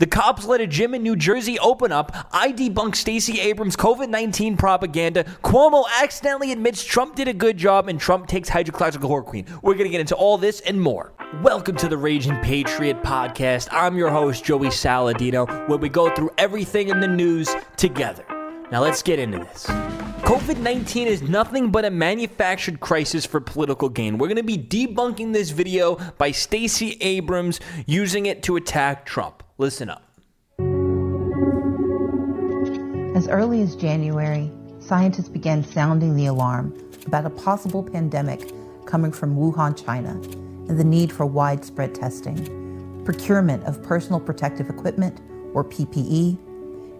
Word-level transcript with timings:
The 0.00 0.06
cops 0.06 0.46
let 0.46 0.62
a 0.62 0.66
gym 0.66 0.94
in 0.94 1.02
New 1.02 1.14
Jersey 1.14 1.58
open 1.58 1.92
up. 1.92 2.10
I 2.32 2.52
debunk 2.52 2.96
Stacey 2.96 3.38
Abrams' 3.38 3.76
COVID 3.76 4.08
19 4.08 4.56
propaganda. 4.56 5.24
Cuomo 5.44 5.84
accidentally 6.00 6.52
admits 6.52 6.82
Trump 6.82 7.16
did 7.16 7.28
a 7.28 7.34
good 7.34 7.58
job 7.58 7.86
and 7.86 8.00
Trump 8.00 8.26
takes 8.26 8.48
hydroxychloroquine. 8.48 9.60
We're 9.60 9.74
going 9.74 9.84
to 9.84 9.90
get 9.90 10.00
into 10.00 10.14
all 10.14 10.38
this 10.38 10.60
and 10.60 10.80
more. 10.80 11.12
Welcome 11.42 11.76
to 11.76 11.86
the 11.86 11.98
Raging 11.98 12.34
Patriot 12.36 13.02
podcast. 13.02 13.68
I'm 13.72 13.98
your 13.98 14.08
host, 14.08 14.42
Joey 14.42 14.68
Saladino, 14.68 15.68
where 15.68 15.76
we 15.76 15.90
go 15.90 16.08
through 16.14 16.30
everything 16.38 16.88
in 16.88 17.00
the 17.00 17.08
news 17.08 17.54
together. 17.76 18.24
Now 18.72 18.80
let's 18.80 19.02
get 19.02 19.18
into 19.18 19.36
this. 19.36 19.66
COVID 19.66 20.60
19 20.60 21.08
is 21.08 21.20
nothing 21.20 21.70
but 21.70 21.84
a 21.84 21.90
manufactured 21.90 22.80
crisis 22.80 23.26
for 23.26 23.38
political 23.38 23.90
gain. 23.90 24.16
We're 24.16 24.28
going 24.28 24.36
to 24.36 24.42
be 24.42 24.56
debunking 24.56 25.34
this 25.34 25.50
video 25.50 25.96
by 26.16 26.30
Stacey 26.30 26.96
Abrams 27.02 27.60
using 27.84 28.24
it 28.24 28.42
to 28.44 28.56
attack 28.56 29.04
Trump. 29.04 29.39
Listen 29.60 29.90
up. 29.90 30.02
As 33.14 33.28
early 33.28 33.60
as 33.60 33.76
January, 33.76 34.50
scientists 34.78 35.28
began 35.28 35.62
sounding 35.62 36.16
the 36.16 36.24
alarm 36.24 36.74
about 37.04 37.26
a 37.26 37.30
possible 37.30 37.82
pandemic 37.82 38.54
coming 38.86 39.12
from 39.12 39.36
Wuhan, 39.36 39.76
China, 39.76 40.12
and 40.12 40.80
the 40.80 40.84
need 40.84 41.12
for 41.12 41.26
widespread 41.26 41.94
testing, 41.94 43.02
procurement 43.04 43.62
of 43.64 43.82
personal 43.82 44.18
protective 44.18 44.70
equipment, 44.70 45.20
or 45.52 45.62
PPE, 45.62 46.38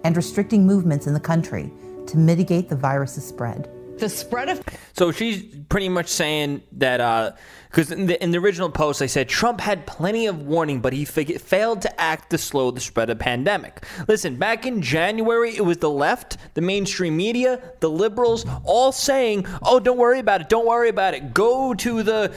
and 0.04 0.14
restricting 0.14 0.66
movements 0.66 1.06
in 1.06 1.14
the 1.14 1.20
country 1.20 1.72
to 2.08 2.18
mitigate 2.18 2.68
the 2.68 2.76
virus's 2.76 3.24
spread 3.24 3.70
the 4.00 4.08
spread 4.08 4.48
of. 4.48 4.62
So 4.92 5.12
she's 5.12 5.42
pretty 5.68 5.88
much 5.88 6.08
saying 6.08 6.62
that 6.72 7.36
because 7.70 7.92
uh, 7.92 7.94
in, 7.94 8.10
in, 8.10 8.30
the 8.32 8.38
original 8.38 8.70
post 8.70 9.00
I 9.00 9.06
said 9.06 9.28
Trump 9.28 9.60
had 9.60 9.86
plenty 9.86 10.26
of 10.26 10.42
warning, 10.42 10.80
but 10.80 10.92
he 10.92 11.04
fig- 11.04 11.40
failed 11.40 11.82
to 11.82 12.00
act 12.00 12.30
to 12.30 12.38
slow 12.38 12.70
the 12.70 12.80
spread 12.80 13.10
of 13.10 13.18
pandemic. 13.18 13.84
Listen, 14.08 14.36
back 14.36 14.66
in 14.66 14.82
January, 14.82 15.56
it 15.56 15.64
was 15.64 15.78
the 15.78 15.90
left, 15.90 16.36
the 16.54 16.60
mainstream 16.60 17.16
media, 17.16 17.62
the 17.80 17.90
liberals, 17.90 18.44
all 18.64 18.92
saying, 18.92 19.46
"Oh, 19.62 19.78
don't 19.78 19.98
worry 19.98 20.18
about 20.18 20.40
it. 20.40 20.48
Don't 20.48 20.66
worry 20.66 20.88
about 20.88 21.14
it. 21.14 21.34
Go 21.34 21.74
to 21.74 22.02
the." 22.02 22.34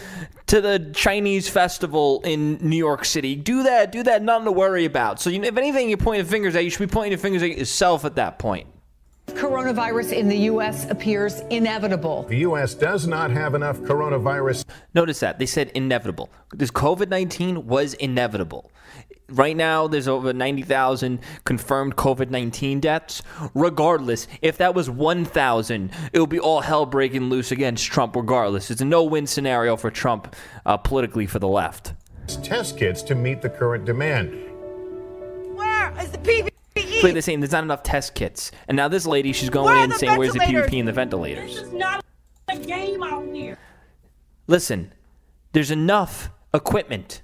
To 0.47 0.59
the 0.61 0.91
Chinese 0.93 1.49
festival 1.49 2.21
in 2.25 2.57
New 2.57 2.77
York 2.77 3.05
City. 3.05 3.33
Do 3.33 3.63
that, 3.63 3.91
do 3.91 4.03
that, 4.03 4.21
nothing 4.21 4.45
to 4.45 4.51
worry 4.51 4.85
about. 4.85 5.19
So, 5.19 5.31
you 5.31 5.41
if 5.41 5.57
anything, 5.57 5.89
you're 5.89 5.97
pointing 5.97 6.27
fingers 6.27 6.55
at, 6.55 6.63
you 6.63 6.69
should 6.69 6.87
be 6.87 6.93
pointing 6.93 7.13
your 7.13 7.17
fingers 7.17 7.41
at 7.41 7.57
yourself 7.57 8.05
at 8.05 8.17
that 8.17 8.37
point. 8.37 8.67
Coronavirus 9.35 10.13
in 10.13 10.29
the 10.29 10.37
U.S. 10.37 10.89
appears 10.89 11.41
inevitable. 11.49 12.23
The 12.23 12.37
U.S. 12.39 12.73
does 12.73 13.07
not 13.07 13.31
have 13.31 13.55
enough 13.55 13.77
coronavirus. 13.79 14.65
Notice 14.93 15.19
that. 15.21 15.39
They 15.39 15.45
said 15.45 15.71
inevitable. 15.75 16.29
This 16.53 16.71
COVID 16.71 17.09
19 17.09 17.67
was 17.67 17.93
inevitable. 17.95 18.71
Right 19.29 19.57
now, 19.57 19.87
there's 19.87 20.07
over 20.07 20.33
90,000 20.33 21.19
confirmed 21.45 21.95
COVID 21.95 22.29
19 22.29 22.79
deaths. 22.79 23.23
Regardless, 23.55 24.27
if 24.41 24.57
that 24.57 24.75
was 24.75 24.89
1,000, 24.89 25.91
it 26.11 26.19
would 26.19 26.29
be 26.29 26.39
all 26.39 26.61
hell 26.61 26.85
breaking 26.85 27.29
loose 27.29 27.51
against 27.51 27.85
Trump, 27.85 28.15
regardless. 28.15 28.69
It's 28.69 28.81
a 28.81 28.85
no 28.85 29.03
win 29.03 29.25
scenario 29.25 29.75
for 29.75 29.89
Trump 29.89 30.35
uh, 30.65 30.77
politically 30.77 31.25
for 31.25 31.39
the 31.39 31.47
left. 31.47 31.93
Test 32.27 32.77
kits 32.77 33.01
to 33.03 33.15
meet 33.15 33.41
the 33.41 33.49
current 33.49 33.85
demand. 33.85 34.31
Where 35.55 35.93
is 35.99 36.11
the 36.11 36.17
PPE? 36.19 36.52
Play 37.03 37.11
the 37.13 37.21
same. 37.21 37.39
There's 37.39 37.51
not 37.51 37.63
enough 37.63 37.83
test 37.83 38.15
kits, 38.15 38.51
and 38.67 38.75
now 38.75 38.87
this 38.87 39.05
lady, 39.05 39.33
she's 39.33 39.49
going 39.49 39.75
Where 39.75 39.83
in 39.83 39.91
saying, 39.91 40.17
"Where's 40.17 40.33
the 40.33 40.39
PvP 40.39 40.79
and 40.79 40.87
the 40.87 40.93
ventilators?" 40.93 41.55
This 41.55 41.63
is 41.63 41.73
not 41.73 42.03
a 42.49 42.57
game 42.57 43.03
out 43.03 43.25
here. 43.33 43.57
Listen, 44.47 44.93
there's 45.53 45.71
enough 45.71 46.29
equipment. 46.53 47.21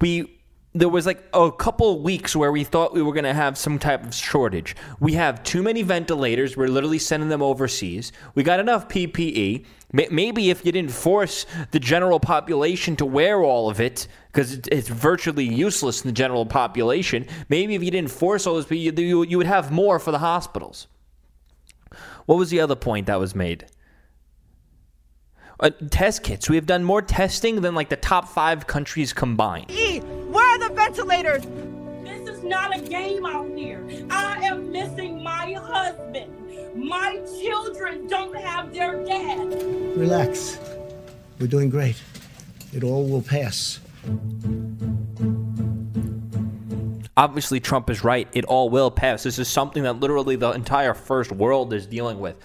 We 0.00 0.38
there 0.74 0.88
was 0.88 1.06
like 1.06 1.24
a 1.32 1.50
couple 1.50 2.00
weeks 2.02 2.36
where 2.36 2.52
we 2.52 2.62
thought 2.62 2.94
we 2.94 3.02
were 3.02 3.12
going 3.12 3.24
to 3.24 3.34
have 3.34 3.56
some 3.56 3.78
type 3.78 4.04
of 4.04 4.14
shortage. 4.14 4.76
We 5.00 5.14
have 5.14 5.42
too 5.42 5.62
many 5.62 5.82
ventilators. 5.82 6.56
We're 6.56 6.68
literally 6.68 6.98
sending 6.98 7.30
them 7.30 7.42
overseas. 7.42 8.12
We 8.34 8.42
got 8.42 8.60
enough 8.60 8.88
PPE. 8.88 9.64
Maybe 9.92 10.50
if 10.50 10.64
you 10.64 10.70
didn't 10.70 10.90
force 10.90 11.46
the 11.70 11.80
general 11.80 12.20
population 12.20 12.96
to 12.96 13.06
wear 13.06 13.42
all 13.42 13.70
of 13.70 13.80
it, 13.80 14.06
because 14.38 14.60
it's 14.70 14.88
virtually 14.88 15.44
useless 15.44 16.02
in 16.04 16.08
the 16.08 16.12
general 16.12 16.46
population, 16.46 17.26
maybe 17.48 17.74
if 17.74 17.82
you 17.82 17.90
didn't 17.90 18.12
force 18.12 18.46
all 18.46 18.54
those 18.54 18.66
people, 18.66 19.02
you 19.02 19.24
you 19.24 19.36
would 19.36 19.48
have 19.48 19.72
more 19.72 19.98
for 19.98 20.12
the 20.12 20.20
hospitals. 20.20 20.86
What 22.26 22.38
was 22.38 22.48
the 22.48 22.60
other 22.60 22.76
point 22.76 23.08
that 23.08 23.18
was 23.18 23.34
made? 23.34 23.66
Uh, 25.58 25.70
test 25.90 26.22
kits. 26.22 26.48
We 26.48 26.54
have 26.54 26.66
done 26.66 26.84
more 26.84 27.02
testing 27.02 27.62
than 27.62 27.74
like 27.74 27.88
the 27.88 27.96
top 27.96 28.28
five 28.28 28.68
countries 28.68 29.12
combined. 29.12 29.72
E, 29.72 29.98
Where 29.98 30.46
are 30.46 30.68
the 30.68 30.72
ventilators? 30.72 31.42
This 32.04 32.28
is 32.28 32.44
not 32.44 32.76
a 32.76 32.80
game 32.80 33.26
out 33.26 33.50
here. 33.56 33.84
I 34.08 34.36
am 34.44 34.70
missing 34.70 35.20
my 35.20 35.54
husband. 35.54 36.30
My 36.76 37.20
children 37.42 38.06
don't 38.06 38.36
have 38.36 38.72
their 38.72 39.04
dad. 39.04 39.52
Relax. 39.96 40.60
We're 41.40 41.48
doing 41.48 41.70
great. 41.70 42.00
It 42.72 42.84
all 42.84 43.08
will 43.08 43.22
pass. 43.22 43.80
Obviously, 47.16 47.58
Trump 47.58 47.90
is 47.90 48.04
right. 48.04 48.28
It 48.32 48.44
all 48.44 48.70
will 48.70 48.90
pass. 48.90 49.24
This 49.24 49.38
is 49.38 49.48
something 49.48 49.82
that 49.82 50.00
literally 50.00 50.36
the 50.36 50.52
entire 50.52 50.94
first 50.94 51.32
world 51.32 51.72
is 51.72 51.86
dealing 51.86 52.20
with. 52.20 52.36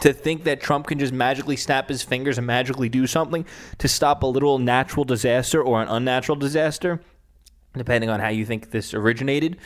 To 0.00 0.12
think 0.12 0.44
that 0.44 0.60
Trump 0.60 0.86
can 0.86 0.98
just 0.98 1.12
magically 1.12 1.56
snap 1.56 1.88
his 1.88 2.02
fingers 2.02 2.38
and 2.38 2.46
magically 2.46 2.88
do 2.88 3.06
something 3.06 3.44
to 3.78 3.88
stop 3.88 4.22
a 4.22 4.26
little 4.26 4.58
natural 4.58 5.04
disaster 5.04 5.62
or 5.62 5.82
an 5.82 5.88
unnatural 5.88 6.36
disaster 6.36 7.00
depending 7.76 8.10
on 8.10 8.20
how 8.20 8.28
you 8.28 8.44
think 8.44 8.70
this 8.70 8.94
originated. 8.94 9.56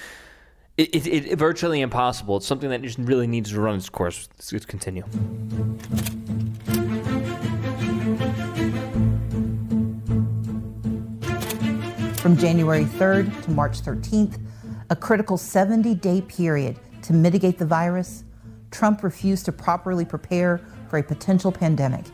It, 0.77 0.95
it, 0.95 1.07
it, 1.07 1.39
virtually 1.39 1.81
impossible. 1.81 2.39
It's 2.39 2.47
something 2.47 2.71
that 2.71 2.83
just 2.83 2.99
really 2.99 3.27
needs 3.27 3.51
to 3.51 3.61
run 3.61 3.77
its 3.77 3.89
course. 3.89 4.29
Let's, 4.33 4.53
let's 4.53 4.67
continue. 4.67 5.05
From 12.25 12.39
January 12.39 12.87
3rd 12.87 13.45
to 13.45 13.51
March 13.51 13.83
13th, 13.83 14.41
a 14.89 14.97
critical 14.97 15.37
70 15.37 15.95
day 15.97 16.23
period 16.23 16.79
to 17.03 17.13
mitigate 17.13 17.59
the 17.59 17.67
virus, 17.67 18.25
Trump 18.71 19.03
refused 19.03 19.45
to 19.45 19.53
properly 19.53 20.07
prepare 20.07 20.59
for 20.89 20.97
a 20.97 21.03
potential 21.03 21.53
pandemic 21.53 22.07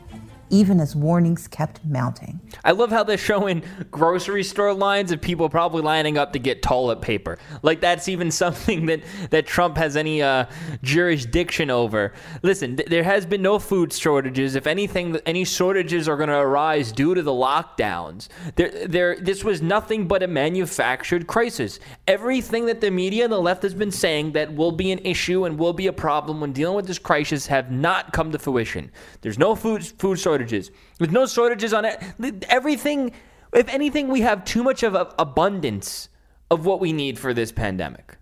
even 0.50 0.80
as 0.80 0.94
warnings 0.94 1.48
kept 1.48 1.84
mounting. 1.84 2.40
I 2.64 2.72
love 2.72 2.90
how 2.90 3.04
they're 3.04 3.16
showing 3.16 3.62
grocery 3.90 4.44
store 4.44 4.74
lines 4.74 5.12
of 5.12 5.20
people 5.20 5.48
probably 5.48 5.82
lining 5.82 6.18
up 6.18 6.32
to 6.32 6.38
get 6.38 6.62
toilet 6.62 7.00
paper. 7.00 7.38
Like 7.62 7.80
that's 7.80 8.08
even 8.08 8.30
something 8.40 8.86
that, 8.86 9.00
that 9.30 9.46
Trump 9.46 9.76
has 9.76 9.96
any 9.96 10.22
uh, 10.22 10.46
jurisdiction 10.82 11.70
over. 11.70 12.12
Listen, 12.42 12.76
th- 12.76 12.88
there 12.88 13.04
has 13.04 13.26
been 13.26 13.42
no 13.42 13.58
food 13.58 13.92
shortages. 13.92 14.54
If 14.54 14.66
anything, 14.66 15.18
any 15.26 15.44
shortages 15.44 16.08
are 16.08 16.16
going 16.16 16.28
to 16.28 16.38
arise 16.38 16.92
due 16.92 17.14
to 17.14 17.22
the 17.22 17.32
lockdowns. 17.32 18.28
There, 18.56 18.86
there, 18.86 19.16
this 19.16 19.44
was 19.44 19.62
nothing 19.62 20.08
but 20.08 20.22
a 20.22 20.26
manufactured 20.26 21.26
crisis. 21.26 21.80
Everything 22.10 22.66
that 22.66 22.80
the 22.80 22.90
media 22.90 23.22
and 23.22 23.32
the 23.32 23.38
left 23.38 23.62
has 23.62 23.72
been 23.72 23.92
saying 23.92 24.32
that 24.32 24.52
will 24.52 24.72
be 24.72 24.90
an 24.90 24.98
issue 25.04 25.44
and 25.44 25.56
will 25.56 25.72
be 25.72 25.86
a 25.86 25.92
problem 25.92 26.40
when 26.40 26.52
dealing 26.52 26.74
with 26.74 26.88
this 26.88 26.98
crisis 26.98 27.46
have 27.46 27.70
not 27.70 28.12
come 28.12 28.32
to 28.32 28.38
fruition. 28.40 28.90
There's 29.20 29.38
no 29.38 29.54
food 29.54 29.86
food 29.86 30.18
shortages. 30.18 30.72
With 30.98 31.12
no 31.12 31.24
shortages 31.26 31.72
on 31.72 31.84
it, 31.84 32.02
everything. 32.48 33.12
If 33.52 33.68
anything, 33.68 34.08
we 34.08 34.22
have 34.22 34.44
too 34.44 34.64
much 34.64 34.82
of 34.82 34.96
a 34.96 35.14
abundance 35.20 36.08
of 36.50 36.66
what 36.66 36.80
we 36.80 36.92
need 36.92 37.16
for 37.16 37.32
this 37.32 37.52
pandemic. 37.52 38.16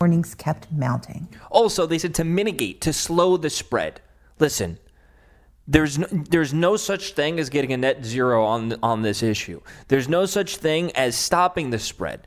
Warnings 0.00 0.34
kept 0.34 0.72
mounting. 0.72 1.28
Also, 1.50 1.84
they 1.84 1.98
said 1.98 2.14
to 2.14 2.24
mitigate, 2.24 2.80
to 2.80 2.92
slow 2.94 3.36
the 3.36 3.50
spread. 3.50 4.00
Listen, 4.38 4.78
there's 5.70 5.98
no, 5.98 6.06
there's 6.10 6.52
no 6.52 6.76
such 6.76 7.12
thing 7.12 7.38
as 7.38 7.48
getting 7.48 7.72
a 7.72 7.76
net 7.76 8.04
zero 8.04 8.44
on 8.44 8.74
on 8.82 9.02
this 9.02 9.22
issue. 9.22 9.60
There's 9.86 10.08
no 10.08 10.26
such 10.26 10.56
thing 10.56 10.90
as 10.96 11.16
stopping 11.16 11.70
the 11.70 11.78
spread. 11.78 12.26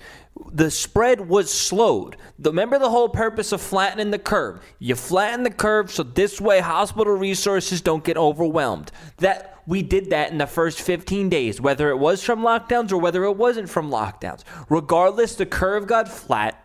The 0.54 0.72
spread 0.72 1.28
was 1.28 1.52
slowed. 1.54 2.16
Remember 2.40 2.80
the 2.80 2.90
whole 2.90 3.10
purpose 3.10 3.51
of 3.51 3.60
flattening 3.60 4.12
the 4.12 4.18
curve. 4.18 4.62
You 4.80 4.95
flatten 4.95 5.44
the 5.44 5.51
curve 5.51 5.92
so 5.92 6.04
this 6.04 6.40
way 6.40 6.62
hospital 6.62 7.13
resources 7.13 7.81
don't 7.81 8.04
get 8.04 8.16
overwhelmed. 8.16 8.94
That 9.18 9.62
we 9.68 9.84
did 9.84 10.10
that 10.12 10.31
in 10.31 10.38
the 10.38 10.48
first 10.48 10.80
15 10.81 11.28
days, 11.28 11.60
whether 11.60 11.90
it 11.90 11.98
was 11.98 12.24
from 12.24 12.44
lockdowns 12.44 12.94
or 12.94 12.98
whether 12.98 13.25
it 13.25 13.36
wasn't 13.36 13.69
from 13.69 13.92
lockdowns. 13.92 14.44
Regardless, 14.69 15.36
the 15.36 15.45
curve 15.45 15.86
got 15.86 16.07
flat 16.07 16.62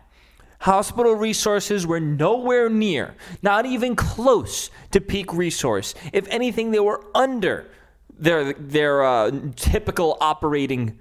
Hospital 0.59 1.13
resources 1.13 1.87
were 1.87 2.01
nowhere 2.01 2.69
near, 2.69 3.15
not 3.41 3.65
even 3.65 3.95
close 3.95 4.69
to 4.91 4.99
peak 4.99 5.33
resource. 5.33 5.95
If 6.11 6.27
anything, 6.27 6.71
they 6.71 6.81
were 6.81 7.01
under 7.15 7.69
their 8.17 8.53
their 8.53 9.03
uh, 9.03 9.31
typical 9.55 10.17
operating 10.19 10.99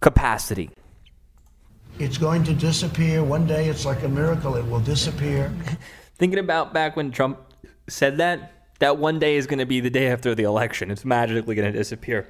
capacity. 0.00 0.70
It's 1.98 2.16
going 2.16 2.44
to 2.44 2.54
disappear 2.54 3.22
one 3.22 3.46
day. 3.46 3.68
It's 3.68 3.84
like 3.84 4.02
a 4.04 4.08
miracle. 4.08 4.54
It 4.54 4.64
will 4.66 4.80
disappear. 4.80 5.52
Thinking 6.14 6.38
about 6.38 6.72
back 6.72 6.96
when 6.96 7.10
Trump 7.10 7.38
said 7.88 8.16
that, 8.18 8.52
that 8.78 8.96
one 8.96 9.18
day 9.18 9.36
is 9.36 9.46
going 9.46 9.58
to 9.58 9.66
be 9.66 9.80
the 9.80 9.90
day 9.90 10.08
after 10.08 10.34
the 10.34 10.44
election. 10.44 10.90
It's 10.90 11.04
magically 11.04 11.54
going 11.54 11.70
to 11.70 11.76
disappear. 11.76 12.28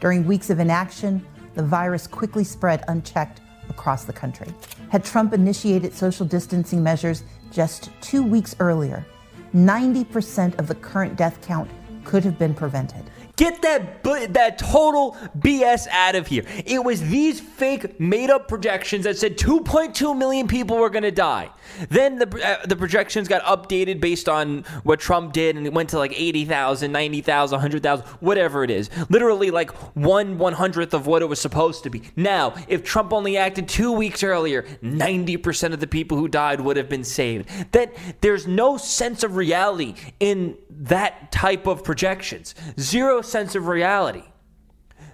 During 0.00 0.24
weeks 0.24 0.48
of 0.48 0.60
inaction, 0.60 1.26
the 1.54 1.62
virus 1.62 2.06
quickly 2.06 2.44
spread 2.44 2.84
unchecked 2.88 3.40
across 3.68 4.04
the 4.04 4.12
country. 4.12 4.48
Had 4.90 5.04
Trump 5.04 5.32
initiated 5.32 5.92
social 5.94 6.26
distancing 6.26 6.82
measures 6.82 7.22
just 7.50 7.90
two 8.00 8.22
weeks 8.22 8.54
earlier, 8.60 9.06
90% 9.54 10.58
of 10.58 10.66
the 10.66 10.74
current 10.74 11.16
death 11.16 11.40
count 11.42 11.70
could 12.04 12.24
have 12.24 12.38
been 12.38 12.54
prevented. 12.54 13.04
Get 13.36 13.62
that 13.62 14.02
that 14.04 14.58
total 14.58 15.16
BS 15.36 15.88
out 15.88 16.14
of 16.14 16.28
here. 16.28 16.44
It 16.64 16.84
was 16.84 17.00
these 17.00 17.40
fake 17.40 17.98
made 17.98 18.30
up 18.30 18.46
projections 18.46 19.04
that 19.04 19.18
said 19.18 19.36
2.2 19.36 20.16
million 20.16 20.46
people 20.46 20.76
were 20.76 20.90
going 20.90 21.02
to 21.02 21.10
die. 21.10 21.50
Then 21.88 22.18
the 22.18 22.28
uh, 22.46 22.64
the 22.66 22.76
projections 22.76 23.26
got 23.26 23.42
updated 23.42 24.00
based 24.00 24.28
on 24.28 24.62
what 24.84 25.00
Trump 25.00 25.32
did 25.32 25.56
and 25.56 25.66
it 25.66 25.72
went 25.72 25.90
to 25.90 25.98
like 25.98 26.12
80,000, 26.14 26.92
90,000, 26.92 27.56
100,000, 27.56 28.06
whatever 28.20 28.62
it 28.62 28.70
is. 28.70 28.88
Literally 29.08 29.50
like 29.50 29.72
1 29.96 30.38
100th 30.38 30.92
of 30.92 31.08
what 31.08 31.20
it 31.20 31.26
was 31.26 31.40
supposed 31.40 31.82
to 31.82 31.90
be. 31.90 32.02
Now, 32.14 32.54
if 32.68 32.84
Trump 32.84 33.12
only 33.12 33.36
acted 33.36 33.68
2 33.68 33.90
weeks 33.90 34.22
earlier, 34.22 34.62
90% 34.82 35.72
of 35.72 35.80
the 35.80 35.86
people 35.88 36.18
who 36.18 36.28
died 36.28 36.60
would 36.60 36.76
have 36.76 36.88
been 36.88 37.04
saved. 37.04 37.48
That 37.72 37.94
there's 38.20 38.46
no 38.46 38.76
sense 38.76 39.24
of 39.24 39.34
reality 39.34 39.94
in 40.20 40.56
that 40.70 41.32
type 41.32 41.66
of 41.66 41.82
projections. 41.82 42.54
Zero 42.78 43.22
sense 43.24 43.54
of 43.54 43.66
reality. 43.66 44.24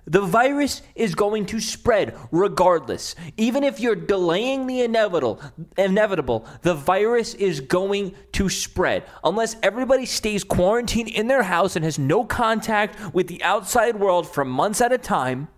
The 0.06 0.20
virus 0.20 0.82
is 0.96 1.14
going 1.14 1.46
to 1.46 1.60
spread 1.60 2.16
regardless. 2.32 3.14
Even 3.36 3.62
if 3.62 3.78
you're 3.78 3.94
delaying 3.94 4.66
the 4.66 4.80
inevitable, 4.80 5.40
inevitable, 5.78 6.46
the 6.62 6.74
virus 6.74 7.34
is 7.34 7.60
going 7.60 8.14
to 8.32 8.48
spread 8.48 9.04
unless 9.22 9.56
everybody 9.62 10.06
stays 10.06 10.42
quarantined 10.42 11.08
in 11.08 11.28
their 11.28 11.44
house 11.44 11.76
and 11.76 11.84
has 11.84 11.98
no 11.98 12.24
contact 12.24 13.14
with 13.14 13.28
the 13.28 13.42
outside 13.44 14.00
world 14.00 14.28
for 14.28 14.44
months 14.44 14.80
at 14.80 14.92
a 14.92 14.98
time. 14.98 15.48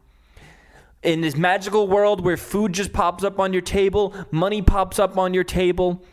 In 1.02 1.20
this 1.22 1.36
magical 1.36 1.88
world 1.88 2.22
where 2.22 2.36
food 2.36 2.74
just 2.74 2.92
pops 2.92 3.24
up 3.24 3.40
on 3.40 3.52
your 3.52 3.62
table, 3.62 4.14
money 4.30 4.60
pops 4.60 4.98
up 4.98 5.16
on 5.16 5.32
your 5.32 5.44
table, 5.44 6.04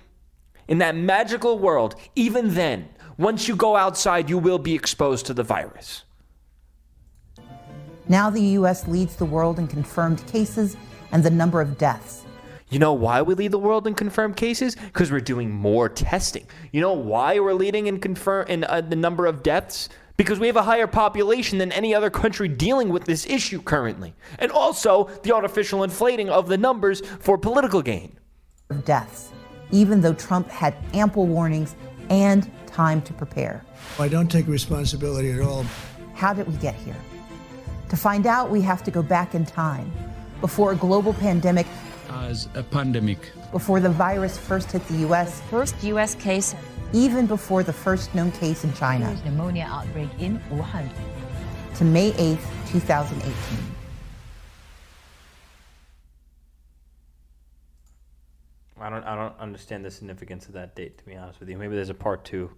in 0.69 0.77
that 0.77 0.95
magical 0.95 1.57
world, 1.57 1.95
even 2.15 2.53
then, 2.53 2.89
once 3.18 3.47
you 3.47 3.56
go 3.56 3.75
outside, 3.75 4.30
you 4.30 4.38
will 4.38 4.59
be 4.59 4.75
exposed 4.75 5.25
to 5.25 5.33
the 5.33 5.44
virus. 5.44 6.03
Now 8.09 8.31
the 8.31 8.41
U.S. 8.41 8.88
leads 8.88 9.15
the 9.15 9.25
world 9.25 9.59
in 9.59 9.67
confirmed 9.67 10.25
cases 10.25 10.75
and 11.11 11.23
the 11.23 11.29
number 11.29 11.61
of 11.61 11.77
deaths. 11.77 12.25
You 12.69 12.79
know 12.79 12.94
why 12.94 13.21
we 13.21 13.35
lead 13.35 13.51
the 13.51 13.59
world 13.59 13.85
in 13.85 13.94
confirmed 13.94 14.35
cases? 14.35 14.75
Because 14.75 15.11
we're 15.11 15.19
doing 15.19 15.51
more 15.51 15.89
testing. 15.89 16.47
You 16.71 16.81
know 16.81 16.94
why 16.94 17.39
we're 17.39 17.53
leading 17.53 17.85
in 17.85 18.00
confirm 18.00 18.47
in 18.47 18.63
uh, 18.63 18.81
the 18.81 18.95
number 18.95 19.27
of 19.27 19.44
deaths? 19.44 19.89
Because 20.17 20.39
we 20.39 20.47
have 20.47 20.56
a 20.56 20.63
higher 20.63 20.88
population 20.88 21.59
than 21.59 21.71
any 21.71 21.94
other 21.94 22.09
country 22.09 22.47
dealing 22.47 22.89
with 22.89 23.06
this 23.06 23.27
issue 23.27 23.61
currently, 23.61 24.13
and 24.39 24.51
also 24.51 25.06
the 25.23 25.31
artificial 25.31 25.83
inflating 25.83 26.29
of 26.29 26.47
the 26.47 26.57
numbers 26.57 27.01
for 27.19 27.38
political 27.38 27.81
gain. 27.81 28.17
Deaths, 28.85 29.31
even 29.71 30.01
though 30.01 30.13
Trump 30.13 30.50
had 30.50 30.75
ample 30.94 31.25
warnings 31.25 31.75
and 32.09 32.51
time 32.67 33.01
to 33.03 33.13
prepare. 33.13 33.63
I 34.00 34.07
don't 34.09 34.29
take 34.29 34.47
responsibility 34.47 35.31
at 35.31 35.41
all. 35.41 35.63
How 36.15 36.33
did 36.33 36.47
we 36.47 36.56
get 36.57 36.75
here? 36.75 36.97
To 37.89 37.97
find 37.97 38.27
out, 38.27 38.50
we 38.51 38.62
have 38.62 38.83
to 38.83 38.91
go 38.91 39.01
back 39.01 39.33
in 39.33 39.45
time 39.45 39.91
before 40.41 40.71
a 40.71 40.75
global 40.75 41.13
pandemic. 41.13 41.65
As 42.09 42.47
a 42.53 42.62
pandemic. 42.62 43.31
Before 43.51 43.80
the 43.80 43.89
virus 43.89 44.38
first 44.38 44.71
hit 44.71 44.88
the 44.88 44.97
U.S. 44.97 45.41
First 45.50 45.83
U.S. 45.83 46.13
case. 46.15 46.56
Even 46.94 47.25
before 47.25 47.63
the 47.63 47.74
first 47.74 48.13
known 48.13 48.31
case 48.31 48.63
in 48.63 48.74
China. 48.74 49.15
Pneumonia 49.25 49.68
outbreak 49.69 50.09
in 50.19 50.39
Wuhan. 50.51 50.89
To 51.75 51.83
May 51.83 52.12
8th, 52.12 52.71
2018. 52.71 53.75
I 58.81 58.89
don't, 58.89 59.03
I 59.03 59.15
don't 59.15 59.38
understand 59.39 59.83
the 59.83 59.92
significance 59.92 60.47
of 60.47 60.53
that 60.53 60.75
date, 60.75 60.97
to 61.00 61.06
be 61.06 61.15
honest 61.15 61.39
with 61.39 61.50
you. 61.50 61.57
Maybe 61.57 61.75
there's 61.75 61.89
a 61.89 61.95
part 61.95 62.24
two 62.24 62.51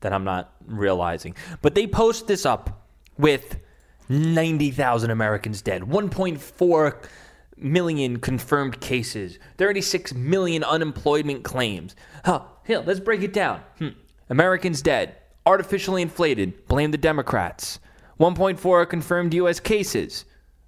that 0.00 0.12
I'm 0.12 0.24
not 0.24 0.52
realizing. 0.66 1.34
But 1.60 1.74
they 1.74 1.86
post 1.86 2.26
this 2.26 2.44
up 2.44 2.86
with 3.16 3.56
90,000 4.08 5.10
Americans 5.10 5.62
dead, 5.62 5.82
1.4 5.82 6.96
million 7.56 8.18
confirmed 8.18 8.80
cases, 8.80 9.38
36 9.58 10.14
million 10.14 10.64
unemployment 10.64 11.44
claims. 11.44 11.94
Huh, 12.24 12.42
here, 12.64 12.80
let's 12.80 13.00
break 13.00 13.22
it 13.22 13.32
down. 13.32 13.60
Hmm. 13.78 13.88
Americans 14.28 14.82
dead, 14.82 15.16
artificially 15.46 16.02
inflated, 16.02 16.66
blame 16.66 16.90
the 16.90 16.98
Democrats. 16.98 17.78
1.4 18.20 18.88
confirmed 18.88 19.34
U.S. 19.34 19.60
cases. 19.60 20.24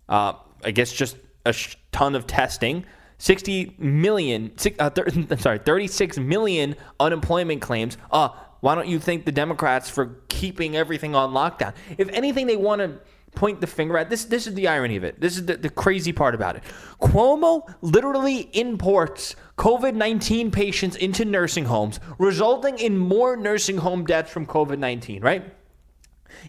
Uh, 0.08 0.34
I 0.64 0.70
guess 0.70 0.92
just 0.92 1.16
a 1.46 1.52
sh- 1.52 1.76
ton 1.92 2.14
of 2.14 2.26
testing. 2.26 2.84
60 3.18 3.76
million, 3.78 4.52
uh, 4.78 4.90
thir- 4.90 5.08
sorry, 5.38 5.58
36 5.58 6.18
million 6.18 6.74
unemployment 6.98 7.62
claims. 7.62 7.96
Uh, 8.10 8.30
why 8.60 8.74
don't 8.74 8.88
you 8.88 8.98
thank 8.98 9.24
the 9.24 9.32
Democrats 9.32 9.88
for 9.88 10.16
keeping 10.28 10.74
everything 10.76 11.14
on 11.14 11.32
lockdown? 11.32 11.74
If 11.96 12.08
anything, 12.08 12.46
they 12.46 12.56
want 12.56 12.80
to 12.80 12.98
point 13.34 13.60
the 13.60 13.66
finger 13.66 13.98
at 13.98 14.10
this. 14.10 14.24
This 14.24 14.46
is 14.46 14.54
the 14.54 14.68
irony 14.68 14.96
of 14.96 15.04
it. 15.04 15.20
This 15.20 15.36
is 15.36 15.46
the, 15.46 15.56
the 15.56 15.70
crazy 15.70 16.12
part 16.12 16.34
about 16.34 16.56
it. 16.56 16.62
Cuomo 17.00 17.72
literally 17.80 18.48
imports 18.52 19.36
COVID 19.58 19.94
19 19.94 20.50
patients 20.50 20.96
into 20.96 21.24
nursing 21.24 21.64
homes, 21.64 22.00
resulting 22.18 22.78
in 22.78 22.96
more 22.98 23.36
nursing 23.36 23.78
home 23.78 24.04
deaths 24.04 24.30
from 24.30 24.46
COVID 24.46 24.78
19, 24.78 25.22
right? 25.22 25.52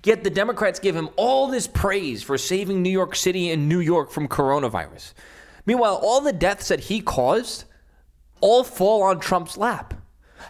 Yet 0.04 0.24
the 0.24 0.30
Democrats 0.30 0.80
give 0.80 0.96
him 0.96 1.10
all 1.16 1.48
this 1.48 1.68
praise 1.68 2.24
for 2.24 2.38
saving 2.38 2.82
New 2.82 2.90
York 2.90 3.16
City 3.16 3.52
and 3.52 3.70
New 3.70 3.80
York 3.80 4.12
from 4.12 4.28
coronavirus. 4.28 5.14
Meanwhile, 5.66 6.00
all 6.02 6.22
the 6.22 6.34
deaths 6.34 6.68
that 6.68 6.82
he 6.82 7.02
caused 7.02 7.66
all 8.42 8.64
fall 8.64 9.04
on 9.04 9.20
Trump's 9.20 9.58
lap. 9.58 9.94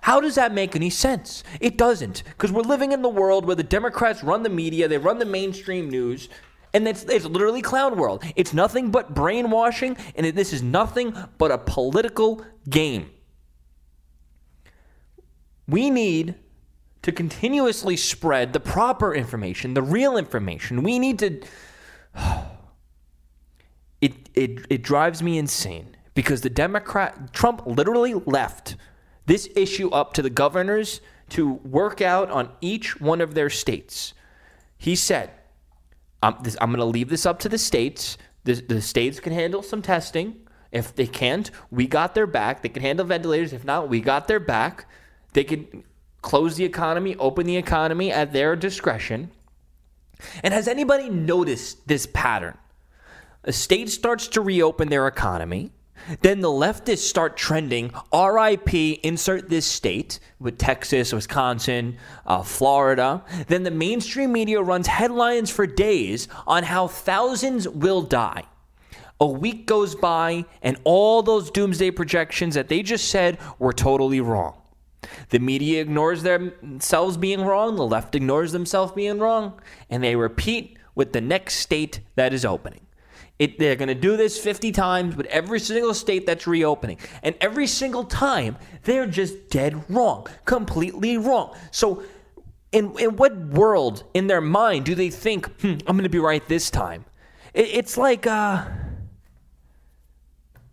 How 0.01 0.19
does 0.19 0.35
that 0.35 0.53
make 0.53 0.75
any 0.75 0.89
sense? 0.89 1.43
It 1.59 1.77
doesn't, 1.77 2.23
because 2.23 2.51
we're 2.51 2.61
living 2.61 2.91
in 2.91 3.01
the 3.01 3.09
world 3.09 3.45
where 3.45 3.55
the 3.55 3.63
Democrats 3.63 4.23
run 4.23 4.43
the 4.43 4.49
media, 4.49 4.87
they 4.87 4.97
run 4.97 5.19
the 5.19 5.25
mainstream 5.25 5.89
news, 5.89 6.29
and 6.73 6.87
it's, 6.87 7.03
it's 7.03 7.25
literally 7.25 7.61
clown 7.61 7.97
world. 7.97 8.23
It's 8.35 8.53
nothing 8.53 8.91
but 8.91 9.13
brainwashing, 9.13 9.97
and 10.15 10.25
it, 10.25 10.35
this 10.35 10.51
is 10.51 10.61
nothing 10.61 11.15
but 11.37 11.51
a 11.51 11.57
political 11.57 12.45
game. 12.69 13.11
We 15.67 15.89
need 15.89 16.35
to 17.01 17.11
continuously 17.11 17.95
spread 17.95 18.51
the 18.53 18.59
proper 18.59 19.13
information, 19.13 19.73
the 19.73 19.81
real 19.81 20.17
information. 20.17 20.83
We 20.83 20.99
need 20.99 21.19
to. 21.19 21.41
It, 24.01 24.29
it, 24.35 24.67
it 24.69 24.83
drives 24.83 25.23
me 25.23 25.37
insane 25.39 25.95
because 26.13 26.41
the 26.41 26.49
Democrat, 26.49 27.33
Trump 27.33 27.65
literally 27.65 28.13
left 28.13 28.75
this 29.25 29.49
issue 29.55 29.89
up 29.89 30.13
to 30.13 30.21
the 30.21 30.29
governors 30.29 31.01
to 31.29 31.53
work 31.53 32.01
out 32.01 32.29
on 32.29 32.49
each 32.61 32.99
one 32.99 33.21
of 33.21 33.33
their 33.33 33.49
states. 33.49 34.13
He 34.77 34.95
said, 34.95 35.31
um, 36.21 36.37
I'm, 36.39 36.51
I'm 36.61 36.69
going 36.69 36.79
to 36.79 36.85
leave 36.85 37.09
this 37.09 37.25
up 37.25 37.39
to 37.39 37.49
the 37.49 37.57
states. 37.57 38.17
The, 38.43 38.53
the 38.53 38.81
states 38.81 39.19
can 39.19 39.33
handle 39.33 39.63
some 39.63 39.81
testing. 39.81 40.41
If 40.71 40.95
they 40.95 41.07
can't, 41.07 41.49
we 41.71 41.87
got 41.87 42.15
their 42.15 42.27
back. 42.27 42.61
They 42.61 42.69
can 42.69 42.81
handle 42.81 43.05
ventilators. 43.05 43.53
If 43.53 43.63
not, 43.63 43.89
we 43.89 44.01
got 44.01 44.27
their 44.27 44.39
back. 44.39 44.87
They 45.33 45.43
can 45.43 45.83
close 46.21 46.55
the 46.55 46.65
economy, 46.65 47.15
open 47.17 47.45
the 47.45 47.57
economy 47.57 48.11
at 48.11 48.33
their 48.33 48.55
discretion. 48.55 49.31
And 50.43 50.53
has 50.53 50.67
anybody 50.67 51.09
noticed 51.09 51.87
this 51.87 52.05
pattern? 52.05 52.57
A 53.43 53.53
state 53.53 53.89
starts 53.89 54.27
to 54.29 54.41
reopen 54.41 54.89
their 54.89 55.07
economy. 55.07 55.71
Then 56.21 56.41
the 56.41 56.49
leftists 56.49 56.99
start 56.99 57.37
trending 57.37 57.91
RIP, 58.13 58.73
insert 59.03 59.49
this 59.49 59.65
state 59.65 60.19
with 60.39 60.57
Texas, 60.57 61.13
Wisconsin, 61.13 61.97
uh, 62.25 62.43
Florida. 62.43 63.23
Then 63.47 63.63
the 63.63 63.71
mainstream 63.71 64.31
media 64.31 64.61
runs 64.61 64.87
headlines 64.87 65.49
for 65.49 65.65
days 65.65 66.27
on 66.45 66.63
how 66.63 66.87
thousands 66.87 67.67
will 67.67 68.01
die. 68.01 68.43
A 69.19 69.27
week 69.27 69.65
goes 69.65 69.95
by, 69.95 70.45
and 70.61 70.77
all 70.83 71.23
those 71.23 71.49
doomsday 71.49 71.91
projections 71.91 72.55
that 72.55 72.67
they 72.67 72.83
just 72.83 73.09
said 73.09 73.37
were 73.59 73.73
totally 73.73 74.19
wrong. 74.19 74.61
The 75.29 75.39
media 75.39 75.81
ignores 75.81 76.23
themselves 76.23 77.15
being 77.15 77.41
wrong, 77.41 77.75
the 77.75 77.85
left 77.85 78.15
ignores 78.15 78.51
themselves 78.51 78.91
being 78.91 79.19
wrong, 79.19 79.59
and 79.89 80.03
they 80.03 80.15
repeat 80.15 80.77
with 80.95 81.13
the 81.13 81.21
next 81.21 81.55
state 81.55 82.01
that 82.15 82.33
is 82.33 82.43
opening. 82.43 82.84
It, 83.37 83.59
they're 83.59 83.75
going 83.75 83.89
to 83.89 83.95
do 83.95 84.15
this 84.15 84.39
50 84.39 84.71
times 84.71 85.15
with 85.15 85.25
every 85.25 85.59
single 85.59 85.93
state 85.93 86.25
that's 86.25 86.47
reopening. 86.47 86.99
And 87.21 87.35
every 87.41 87.67
single 87.67 88.05
time, 88.05 88.57
they're 88.83 89.07
just 89.07 89.49
dead 89.49 89.83
wrong, 89.89 90.27
completely 90.45 91.17
wrong. 91.17 91.55
So, 91.71 92.03
in, 92.71 92.97
in 92.99 93.15
what 93.17 93.35
world 93.37 94.03
in 94.13 94.27
their 94.27 94.41
mind 94.41 94.85
do 94.85 94.95
they 94.95 95.09
think, 95.09 95.47
hmm, 95.61 95.75
I'm 95.85 95.95
going 95.97 96.03
to 96.03 96.09
be 96.09 96.19
right 96.19 96.45
this 96.47 96.69
time? 96.69 97.05
It, 97.53 97.67
it's 97.73 97.97
like, 97.97 98.25
uh, 98.25 98.65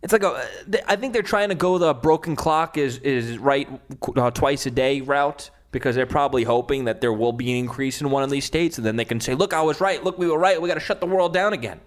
it's 0.02 0.12
like 0.12 0.22
a, 0.22 0.48
I 0.86 0.96
think 0.96 1.12
they're 1.12 1.22
trying 1.22 1.48
to 1.50 1.54
go 1.54 1.78
the 1.78 1.94
broken 1.94 2.36
clock 2.36 2.76
is, 2.76 2.98
is 2.98 3.38
right 3.38 3.68
uh, 4.16 4.30
twice 4.30 4.66
a 4.66 4.70
day 4.70 5.00
route 5.00 5.50
because 5.72 5.96
they're 5.96 6.06
probably 6.06 6.44
hoping 6.44 6.84
that 6.84 7.00
there 7.00 7.12
will 7.12 7.32
be 7.32 7.50
an 7.50 7.56
increase 7.56 8.00
in 8.00 8.10
one 8.10 8.22
of 8.22 8.30
these 8.30 8.44
states. 8.44 8.78
And 8.78 8.86
then 8.86 8.96
they 8.96 9.04
can 9.04 9.20
say, 9.20 9.34
look, 9.34 9.52
I 9.52 9.62
was 9.62 9.80
right. 9.80 10.02
Look, 10.02 10.18
we 10.18 10.28
were 10.28 10.38
right. 10.38 10.60
We 10.60 10.68
got 10.68 10.74
to 10.74 10.80
shut 10.80 11.00
the 11.00 11.06
world 11.06 11.32
down 11.32 11.52
again. 11.52 11.80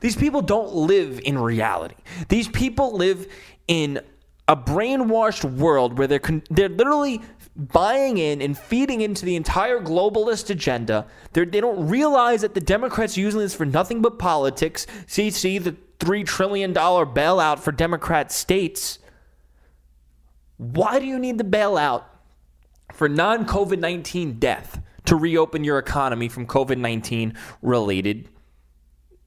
These 0.00 0.16
people 0.16 0.42
don't 0.42 0.74
live 0.74 1.20
in 1.24 1.38
reality. 1.38 1.96
These 2.28 2.48
people 2.48 2.96
live 2.96 3.30
in 3.68 4.00
a 4.48 4.56
brainwashed 4.56 5.44
world 5.44 5.96
where 5.96 6.06
they're 6.08 6.18
con- 6.18 6.42
they're 6.50 6.68
literally 6.68 7.20
buying 7.54 8.18
in 8.18 8.40
and 8.40 8.56
feeding 8.58 9.02
into 9.02 9.24
the 9.24 9.36
entire 9.36 9.78
globalist 9.80 10.50
agenda. 10.50 11.06
They're, 11.32 11.44
they 11.44 11.60
don't 11.60 11.88
realize 11.88 12.40
that 12.40 12.54
the 12.54 12.60
Democrats 12.60 13.16
are 13.16 13.20
using 13.20 13.40
this 13.40 13.54
for 13.54 13.66
nothing 13.66 14.00
but 14.02 14.18
politics. 14.18 14.86
See, 15.06 15.30
see 15.30 15.58
the 15.58 15.76
three 16.00 16.24
trillion 16.24 16.72
dollar 16.72 17.04
bailout 17.06 17.60
for 17.60 17.70
Democrat 17.70 18.32
states. 18.32 18.98
Why 20.56 20.98
do 20.98 21.06
you 21.06 21.18
need 21.18 21.38
the 21.38 21.44
bailout 21.44 22.04
for 22.92 23.08
non 23.08 23.46
COVID 23.46 23.78
19 23.78 24.38
death 24.38 24.80
to 25.04 25.16
reopen 25.16 25.64
your 25.64 25.78
economy 25.78 26.28
from 26.28 26.46
COVID 26.46 26.78
19 26.78 27.34
related 27.62 28.28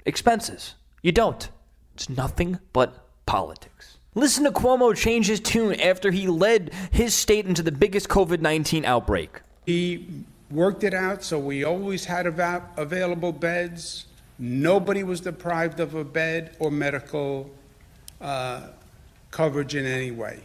expenses? 0.05 0.75
You 1.01 1.11
don't. 1.11 1.49
It's 1.95 2.09
nothing 2.09 2.59
but 2.71 3.07
politics. 3.25 3.97
Listen 4.15 4.43
to 4.43 4.51
Cuomo 4.51 4.95
change 4.95 5.27
his 5.27 5.39
tune 5.39 5.79
after 5.79 6.11
he 6.11 6.27
led 6.27 6.71
his 6.91 7.13
state 7.13 7.45
into 7.45 7.63
the 7.63 7.71
biggest 7.71 8.09
COVID 8.09 8.41
19 8.41 8.85
outbreak. 8.85 9.41
He 9.65 10.07
worked 10.51 10.83
it 10.83 10.93
out 10.93 11.23
so 11.23 11.39
we 11.39 11.63
always 11.63 12.05
had 12.05 12.27
ava- 12.27 12.69
available 12.77 13.31
beds. 13.31 14.05
Nobody 14.37 15.03
was 15.03 15.21
deprived 15.21 15.79
of 15.79 15.95
a 15.95 16.03
bed 16.03 16.55
or 16.59 16.69
medical 16.69 17.49
uh, 18.21 18.67
coverage 19.31 19.75
in 19.75 19.85
any 19.85 20.11
way. 20.11 20.41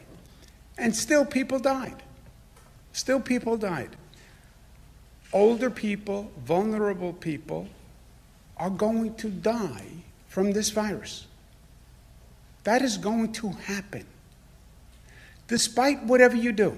And 0.78 0.94
still, 0.94 1.24
people 1.24 1.58
died. 1.58 2.02
Still, 2.92 3.20
people 3.20 3.56
died. 3.56 3.90
Older 5.32 5.68
people, 5.68 6.30
vulnerable 6.44 7.12
people, 7.12 7.68
are 8.58 8.70
going 8.70 9.14
to 9.14 9.28
die 9.28 9.86
from 10.28 10.52
this 10.52 10.70
virus. 10.70 11.26
That 12.64 12.82
is 12.82 12.96
going 12.98 13.32
to 13.34 13.48
happen. 13.50 14.04
Despite 15.46 16.02
whatever 16.04 16.36
you 16.36 16.52
do. 16.52 16.76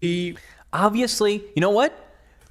He 0.00 0.36
Obviously, 0.72 1.42
you 1.54 1.60
know 1.60 1.70
what? 1.70 1.92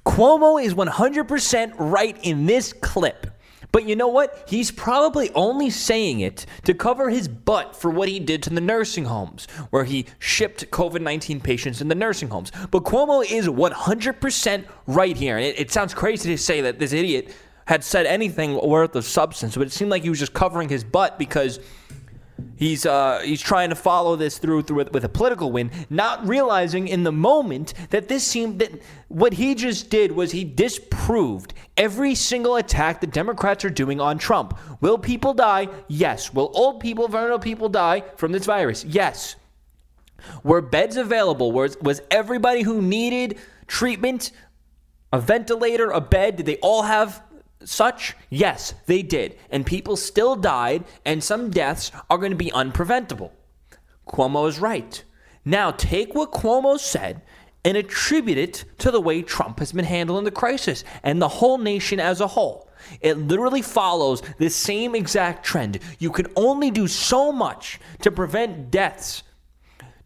Cuomo 0.04 0.62
is 0.62 0.74
100% 0.74 1.74
right 1.78 2.18
in 2.22 2.46
this 2.46 2.72
clip. 2.72 3.26
But 3.72 3.86
you 3.86 3.94
know 3.94 4.08
what? 4.08 4.46
He's 4.48 4.72
probably 4.72 5.30
only 5.32 5.70
saying 5.70 6.20
it 6.20 6.44
to 6.64 6.74
cover 6.74 7.08
his 7.08 7.28
butt 7.28 7.76
for 7.76 7.88
what 7.88 8.08
he 8.08 8.18
did 8.18 8.42
to 8.44 8.50
the 8.50 8.60
nursing 8.60 9.04
homes, 9.04 9.46
where 9.70 9.84
he 9.84 10.06
shipped 10.18 10.68
COVID 10.72 11.00
19 11.00 11.40
patients 11.40 11.80
in 11.80 11.86
the 11.86 11.94
nursing 11.94 12.28
homes. 12.28 12.50
But 12.72 12.82
Cuomo 12.82 13.24
is 13.24 13.46
100% 13.46 14.64
right 14.88 15.16
here. 15.16 15.36
And 15.36 15.46
it, 15.46 15.60
it 15.60 15.70
sounds 15.70 15.94
crazy 15.94 16.30
to 16.30 16.38
say 16.38 16.60
that 16.62 16.80
this 16.80 16.92
idiot 16.92 17.32
had 17.70 17.84
said 17.84 18.04
anything 18.04 18.60
worth 18.60 18.96
of 18.96 19.04
substance, 19.04 19.56
but 19.56 19.64
it 19.64 19.70
seemed 19.70 19.92
like 19.92 20.02
he 20.02 20.08
was 20.08 20.18
just 20.18 20.34
covering 20.34 20.68
his 20.68 20.82
butt 20.82 21.20
because 21.20 21.60
He's 22.56 22.86
uh, 22.86 23.20
he's 23.22 23.40
trying 23.42 23.68
to 23.68 23.74
follow 23.74 24.16
this 24.16 24.38
through, 24.38 24.62
through 24.62 24.76
with, 24.76 24.92
with 24.92 25.04
a 25.04 25.10
political 25.10 25.52
win, 25.52 25.70
not 25.90 26.26
realizing 26.26 26.88
in 26.88 27.02
the 27.02 27.12
moment 27.12 27.74
that 27.90 28.08
this 28.08 28.26
seemed 28.26 28.60
that 28.60 28.80
what 29.08 29.34
he 29.34 29.54
just 29.54 29.90
did 29.90 30.12
was 30.12 30.32
he 30.32 30.44
disproved 30.44 31.52
every 31.76 32.14
single 32.14 32.56
attack 32.56 33.02
the 33.02 33.06
Democrats 33.06 33.62
are 33.66 33.70
doing 33.70 34.00
on 34.00 34.16
Trump. 34.16 34.58
Will 34.80 34.96
people 34.96 35.34
die? 35.34 35.68
Yes. 35.88 36.32
Will 36.32 36.50
old 36.54 36.80
people, 36.80 37.08
vulnerable 37.08 37.38
people 37.38 37.68
die 37.68 38.04
from 38.16 38.32
this 38.32 38.46
virus? 38.46 38.86
Yes. 38.86 39.36
Were 40.42 40.62
beds 40.62 40.96
available? 40.96 41.52
Was 41.52 41.76
was 41.82 42.00
everybody 42.10 42.62
who 42.62 42.80
needed 42.80 43.38
treatment, 43.66 44.32
a 45.12 45.20
ventilator, 45.20 45.90
a 45.90 46.00
bed? 46.00 46.36
Did 46.36 46.46
they 46.46 46.56
all 46.56 46.84
have 46.84 47.22
such? 47.64 48.16
Yes, 48.28 48.74
they 48.86 49.02
did. 49.02 49.36
And 49.50 49.66
people 49.66 49.96
still 49.96 50.36
died, 50.36 50.84
and 51.04 51.22
some 51.22 51.50
deaths 51.50 51.92
are 52.08 52.18
going 52.18 52.32
to 52.32 52.36
be 52.36 52.50
unpreventable. 52.50 53.30
Cuomo 54.08 54.48
is 54.48 54.58
right. 54.58 55.02
Now, 55.44 55.70
take 55.70 56.14
what 56.14 56.32
Cuomo 56.32 56.78
said 56.78 57.22
and 57.64 57.76
attribute 57.76 58.38
it 58.38 58.64
to 58.78 58.90
the 58.90 59.00
way 59.00 59.22
Trump 59.22 59.58
has 59.58 59.72
been 59.72 59.84
handling 59.84 60.24
the 60.24 60.30
crisis 60.30 60.84
and 61.02 61.20
the 61.20 61.28
whole 61.28 61.58
nation 61.58 62.00
as 62.00 62.20
a 62.20 62.26
whole. 62.26 62.68
It 63.00 63.18
literally 63.18 63.62
follows 63.62 64.22
the 64.38 64.48
same 64.48 64.94
exact 64.94 65.44
trend. 65.44 65.78
You 65.98 66.10
can 66.10 66.26
only 66.36 66.70
do 66.70 66.86
so 66.88 67.30
much 67.30 67.78
to 68.00 68.10
prevent 68.10 68.70
deaths 68.70 69.22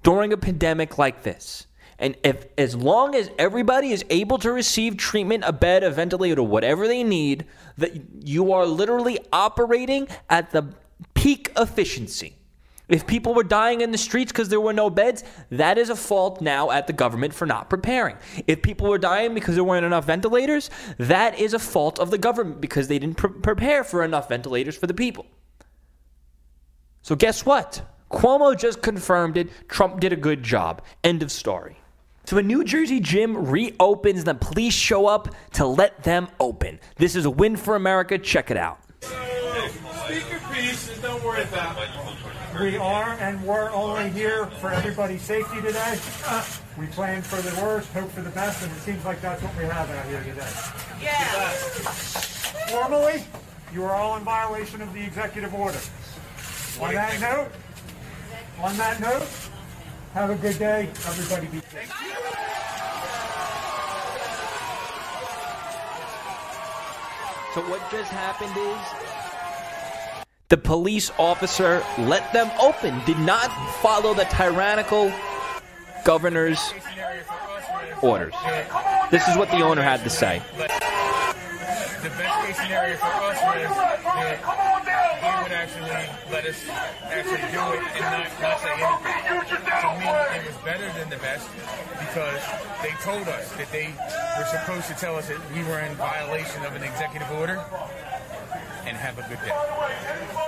during 0.02 0.32
a 0.32 0.36
pandemic 0.36 0.98
like 0.98 1.22
this. 1.22 1.66
And 2.04 2.18
if 2.22 2.48
as 2.58 2.76
long 2.76 3.14
as 3.14 3.30
everybody 3.38 3.90
is 3.90 4.04
able 4.10 4.36
to 4.40 4.52
receive 4.52 4.98
treatment, 4.98 5.42
a 5.46 5.54
bed, 5.54 5.82
a 5.82 5.90
ventilator, 5.90 6.42
whatever 6.42 6.86
they 6.86 7.02
need, 7.02 7.46
that 7.78 7.92
you 8.22 8.52
are 8.52 8.66
literally 8.66 9.18
operating 9.32 10.08
at 10.28 10.50
the 10.50 10.74
peak 11.14 11.50
efficiency. 11.56 12.36
If 12.90 13.06
people 13.06 13.32
were 13.32 13.42
dying 13.42 13.80
in 13.80 13.90
the 13.90 13.96
streets 13.96 14.30
because 14.30 14.50
there 14.50 14.60
were 14.60 14.74
no 14.74 14.90
beds, 14.90 15.24
that 15.48 15.78
is 15.78 15.88
a 15.88 15.96
fault 15.96 16.42
now 16.42 16.70
at 16.70 16.86
the 16.86 16.92
government 16.92 17.32
for 17.32 17.46
not 17.46 17.70
preparing. 17.70 18.18
If 18.46 18.60
people 18.60 18.90
were 18.90 18.98
dying 18.98 19.32
because 19.32 19.54
there 19.54 19.64
weren't 19.64 19.86
enough 19.86 20.04
ventilators, 20.04 20.68
that 20.98 21.38
is 21.38 21.54
a 21.54 21.58
fault 21.58 21.98
of 21.98 22.10
the 22.10 22.18
government 22.18 22.60
because 22.60 22.86
they 22.86 22.98
didn't 22.98 23.16
pre- 23.16 23.30
prepare 23.30 23.82
for 23.82 24.04
enough 24.04 24.28
ventilators 24.28 24.76
for 24.76 24.86
the 24.86 24.92
people. 24.92 25.24
So, 27.00 27.16
guess 27.16 27.46
what? 27.46 27.80
Cuomo 28.10 28.54
just 28.54 28.82
confirmed 28.82 29.38
it. 29.38 29.48
Trump 29.68 30.00
did 30.00 30.12
a 30.12 30.16
good 30.16 30.42
job. 30.42 30.82
End 31.02 31.22
of 31.22 31.32
story. 31.32 31.78
So 32.26 32.38
a 32.38 32.42
New 32.42 32.64
Jersey 32.64 33.00
gym 33.00 33.50
reopens 33.50 34.20
and 34.20 34.26
the 34.26 34.34
police 34.34 34.72
show 34.72 35.06
up 35.06 35.34
to 35.52 35.66
let 35.66 36.02
them 36.02 36.28
open. 36.40 36.80
This 36.96 37.16
is 37.16 37.26
a 37.26 37.30
win 37.30 37.54
for 37.56 37.76
America. 37.76 38.16
Check 38.16 38.50
it 38.50 38.56
out. 38.56 38.80
Speak 39.02 40.30
your 40.30 40.40
piece 40.50 40.90
and 40.90 41.02
don't 41.02 41.22
worry 41.22 41.42
about 41.42 41.76
it. 41.82 41.90
We 42.58 42.76
are 42.78 43.12
and 43.20 43.44
we're 43.44 43.70
only 43.72 44.08
here 44.10 44.46
for 44.46 44.70
everybody's 44.70 45.20
safety 45.20 45.60
today. 45.60 45.98
We 46.78 46.86
plan 46.86 47.20
for 47.20 47.42
the 47.42 47.60
worst, 47.60 47.92
hope 47.92 48.10
for 48.10 48.22
the 48.22 48.30
best, 48.30 48.62
and 48.62 48.72
it 48.72 48.78
seems 48.78 49.04
like 49.04 49.20
that's 49.20 49.42
what 49.42 49.54
we 49.58 49.64
have 49.64 49.90
out 49.90 50.06
here 50.06 50.22
today. 50.22 50.48
Yeah. 51.02 51.50
Formally, 52.70 53.24
you 53.72 53.84
are 53.84 53.94
all 53.94 54.16
in 54.16 54.24
violation 54.24 54.80
of 54.80 54.94
the 54.94 55.02
executive 55.02 55.52
order. 55.52 55.78
On 56.80 56.94
that 56.94 57.20
note, 57.20 57.50
on 58.62 58.76
that 58.76 59.00
note, 59.00 59.26
have 60.14 60.30
a 60.30 60.36
good 60.36 60.58
day. 60.58 60.88
Everybody 60.88 61.46
be 61.48 61.60
safe. 61.60 61.92
So 67.52 67.60
what 67.68 67.80
just 67.90 68.10
happened 68.12 68.56
is 68.56 68.78
the 70.48 70.56
police 70.56 71.10
officer 71.18 71.82
let 71.98 72.32
them 72.32 72.50
open, 72.60 73.00
did 73.06 73.18
not 73.18 73.50
follow 73.82 74.14
the 74.14 74.24
tyrannical 74.24 75.12
governor's 76.04 76.72
orders. 78.00 78.34
This 79.10 79.26
is 79.26 79.36
what 79.36 79.50
the 79.50 79.62
owner 79.62 79.82
had 79.82 80.04
to 80.04 80.10
say. 80.10 80.40
The 80.56 82.10
best 82.10 82.46
case 82.46 82.56
scenario 82.56 82.96
for 82.98 83.06
us 83.06 83.40
was 83.42 83.76
that 83.76 83.98
they 85.24 85.42
would 85.42 85.52
actually 85.52 85.90
let 86.30 86.44
us 86.44 86.68
actually 87.08 87.40
do 87.50 87.62
it 87.72 87.82
and 87.96 88.04
not, 88.04 88.28
not 88.42 88.60
say 88.60 88.70
anything. 88.74 89.43
To 89.94 90.00
me, 90.00 90.06
it 90.10 90.46
was 90.46 90.56
better 90.64 90.90
than 90.98 91.08
the 91.08 91.18
best 91.22 91.46
because 91.98 92.42
they 92.82 92.90
told 93.06 93.28
us 93.28 93.46
that 93.54 93.70
they 93.70 93.94
were 94.36 94.44
supposed 94.46 94.88
to 94.88 94.94
tell 94.94 95.14
us 95.14 95.28
that 95.28 95.38
we 95.54 95.62
were 95.62 95.78
in 95.78 95.94
violation 95.94 96.64
of 96.64 96.74
an 96.74 96.82
executive 96.82 97.30
order 97.30 97.62
and 98.86 98.96
have 98.96 99.18
a 99.18 99.22
good 99.28 99.38
day. 99.46 99.54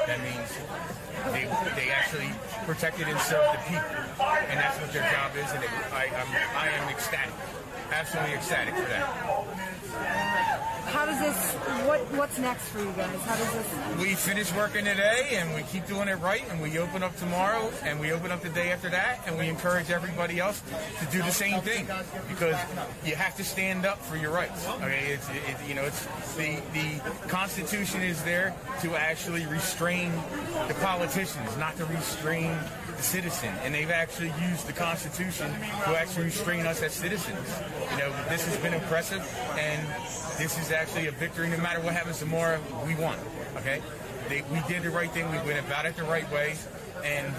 That 0.07 0.19
means 0.19 0.51
they, 1.31 1.47
they 1.79 1.91
actually 1.91 2.31
protected 2.67 3.07
and 3.07 3.19
served 3.21 3.55
the 3.55 3.63
people, 3.71 3.87
and 4.51 4.59
that's 4.59 4.81
what 4.81 4.93
their 4.93 5.07
job 5.13 5.31
is. 5.39 5.51
And 5.53 5.63
it, 5.63 5.71
I, 5.95 6.11
I'm, 6.11 6.31
I 6.59 6.69
am 6.83 6.89
ecstatic, 6.89 7.33
absolutely 7.93 8.35
ecstatic 8.35 8.75
for 8.75 8.89
that. 8.91 9.07
How 10.87 11.05
does 11.05 11.21
this? 11.21 11.53
What 11.87 12.01
What's 12.13 12.39
next 12.39 12.69
for 12.69 12.79
you 12.79 12.93
guys? 12.93 13.21
How 13.23 13.37
does 13.37 13.53
this? 13.53 14.01
We 14.01 14.15
finish 14.15 14.53
working 14.55 14.85
today, 14.85 15.31
and 15.33 15.53
we 15.55 15.63
keep 15.63 15.87
doing 15.87 16.09
it 16.09 16.19
right, 16.21 16.45
and 16.51 16.63
we 16.63 16.79
open 16.79 17.03
up 17.03 17.17
tomorrow, 17.17 17.71
and 17.83 17.99
we 17.99 18.13
open 18.13 18.31
up 18.31 18.41
the 18.41 18.49
day 18.51 18.71
after 18.71 18.89
that, 18.91 19.21
and 19.27 19.37
we 19.37 19.49
encourage 19.49 19.91
everybody 19.91 20.39
else 20.39 20.63
to 21.01 21.07
do 21.11 21.19
the 21.19 21.33
same 21.33 21.61
thing 21.61 21.89
because 22.29 22.57
you 23.05 23.17
have 23.17 23.37
to 23.37 23.45
stand 23.45 23.85
up 23.85 24.01
for 24.01 24.17
your 24.17 24.31
rights. 24.31 24.67
Okay, 24.69 25.13
it's 25.13 25.29
it, 25.31 25.69
you 25.69 25.75
know 25.75 25.85
it's 25.85 26.07
the 26.37 26.59
the 26.73 27.01
Constitution 27.29 28.03
is 28.03 28.23
there 28.23 28.55
to 28.83 28.95
actually 28.95 29.45
restrain 29.47 30.13
the 30.69 30.75
politicians, 30.75 31.57
not 31.59 31.77
to 31.79 31.85
restrain 31.87 32.57
the 32.97 33.03
citizen, 33.03 33.53
and 33.63 33.75
they've 33.75 33.91
actually 33.91 34.33
used 34.49 34.67
the 34.67 34.73
Constitution 34.73 35.51
to 35.85 35.97
actually 35.99 36.25
restrain 36.25 36.67
us 36.67 36.83
as 36.83 36.93
citizens. 36.93 37.49
You 37.93 37.99
know, 37.99 38.13
this 38.29 38.45
has 38.47 38.57
been 38.59 38.75
impressive, 38.75 39.21
and 39.59 39.87
this 40.39 40.59
is 40.59 40.73
actually 40.73 41.07
a 41.07 41.13
victory. 41.13 41.49
No 41.49 41.59
matter 41.59 41.81
what 41.81 41.95
happens 41.95 42.19
tomorrow, 42.19 42.61
we 42.87 42.95
won. 42.95 43.19
Okay, 43.57 43.81
they, 44.29 44.43
we 44.53 44.61
did 44.69 44.83
the 44.83 44.91
right 44.91 45.11
thing. 45.11 45.31
We 45.31 45.39
went 45.39 45.59
about 45.65 45.87
it 45.87 45.97
the 45.97 46.05
right 46.05 46.31
way, 46.33 46.57
and 47.05 47.33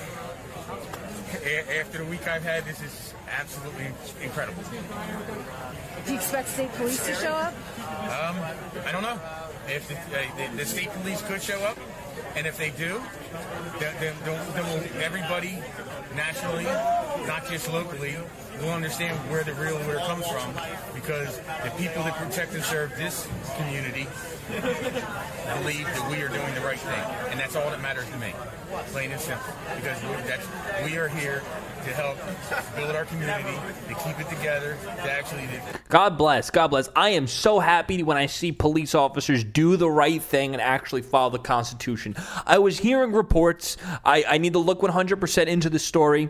a- 1.43 1.79
after 1.79 1.99
the 1.99 2.05
week 2.05 2.27
I've 2.27 2.43
had, 2.43 2.65
this 2.65 2.81
is 2.81 3.13
absolutely 3.29 3.87
incredible. 4.23 4.63
Do 6.05 6.11
you 6.11 6.17
expect 6.17 6.49
state 6.49 6.71
police 6.73 7.05
to 7.05 7.13
show 7.15 7.31
up? 7.33 7.53
Um, 7.79 8.35
I 8.85 8.91
don't 8.91 9.03
know 9.03 9.19
if 9.67 9.87
the, 9.87 9.95
uh, 9.95 10.51
the, 10.51 10.57
the 10.57 10.65
state 10.65 10.89
police 11.01 11.21
could 11.23 11.41
show 11.41 11.59
up. 11.59 11.77
And 12.35 12.45
if 12.47 12.57
they 12.57 12.69
do, 12.71 13.01
then, 13.79 13.95
then, 13.99 14.15
then, 14.23 14.89
everybody 15.01 15.59
nationally, 16.15 16.65
not 17.27 17.45
just 17.47 17.71
locally, 17.71 18.15
we'll 18.61 18.71
understand 18.71 19.17
where 19.29 19.43
the 19.43 19.53
real 19.55 19.75
order 19.75 19.99
comes 19.99 20.25
from 20.27 20.53
because 20.95 21.37
the 21.63 21.71
people 21.77 22.03
that 22.03 22.15
protect 22.15 22.53
and 22.53 22.63
serve 22.63 22.95
this 22.97 23.27
community 23.57 24.07
believe 24.47 25.85
that 25.85 26.07
we 26.09 26.21
are 26.21 26.29
doing 26.29 26.53
the 26.55 26.61
right 26.61 26.79
thing. 26.79 27.03
And 27.29 27.39
that's 27.39 27.55
all 27.55 27.69
that 27.69 27.81
matters 27.81 28.09
to 28.09 28.17
me, 28.17 28.33
plain 28.87 29.11
and 29.11 29.19
simple. 29.19 29.53
Because 29.75 29.99
we 30.85 30.97
are 30.97 31.09
here 31.09 31.43
to 31.83 31.89
help 31.93 32.17
build 32.75 32.95
our 32.95 33.05
community, 33.05 33.57
to 33.89 33.95
keep 33.95 34.19
it 34.19 34.29
together, 34.29 34.77
to 34.83 35.11
actually. 35.11 35.47
God 35.89 36.17
bless. 36.17 36.49
God 36.49 36.67
bless. 36.67 36.89
I 36.95 37.09
am 37.09 37.27
so 37.27 37.59
happy 37.59 38.03
when 38.03 38.17
I 38.17 38.25
see 38.25 38.53
police 38.53 38.95
officers 38.95 39.43
do 39.43 39.75
the 39.75 39.89
right 39.89 40.21
thing 40.21 40.53
and 40.53 40.61
actually 40.61 41.01
follow 41.01 41.31
the 41.31 41.39
Constitution. 41.39 42.15
I 42.45 42.59
was 42.59 42.79
hearing 42.79 43.11
reports. 43.11 43.75
I, 44.05 44.23
I 44.27 44.37
need 44.37 44.53
to 44.53 44.59
look 44.59 44.79
100% 44.79 45.47
into 45.47 45.69
the 45.69 45.79
story. 45.79 46.29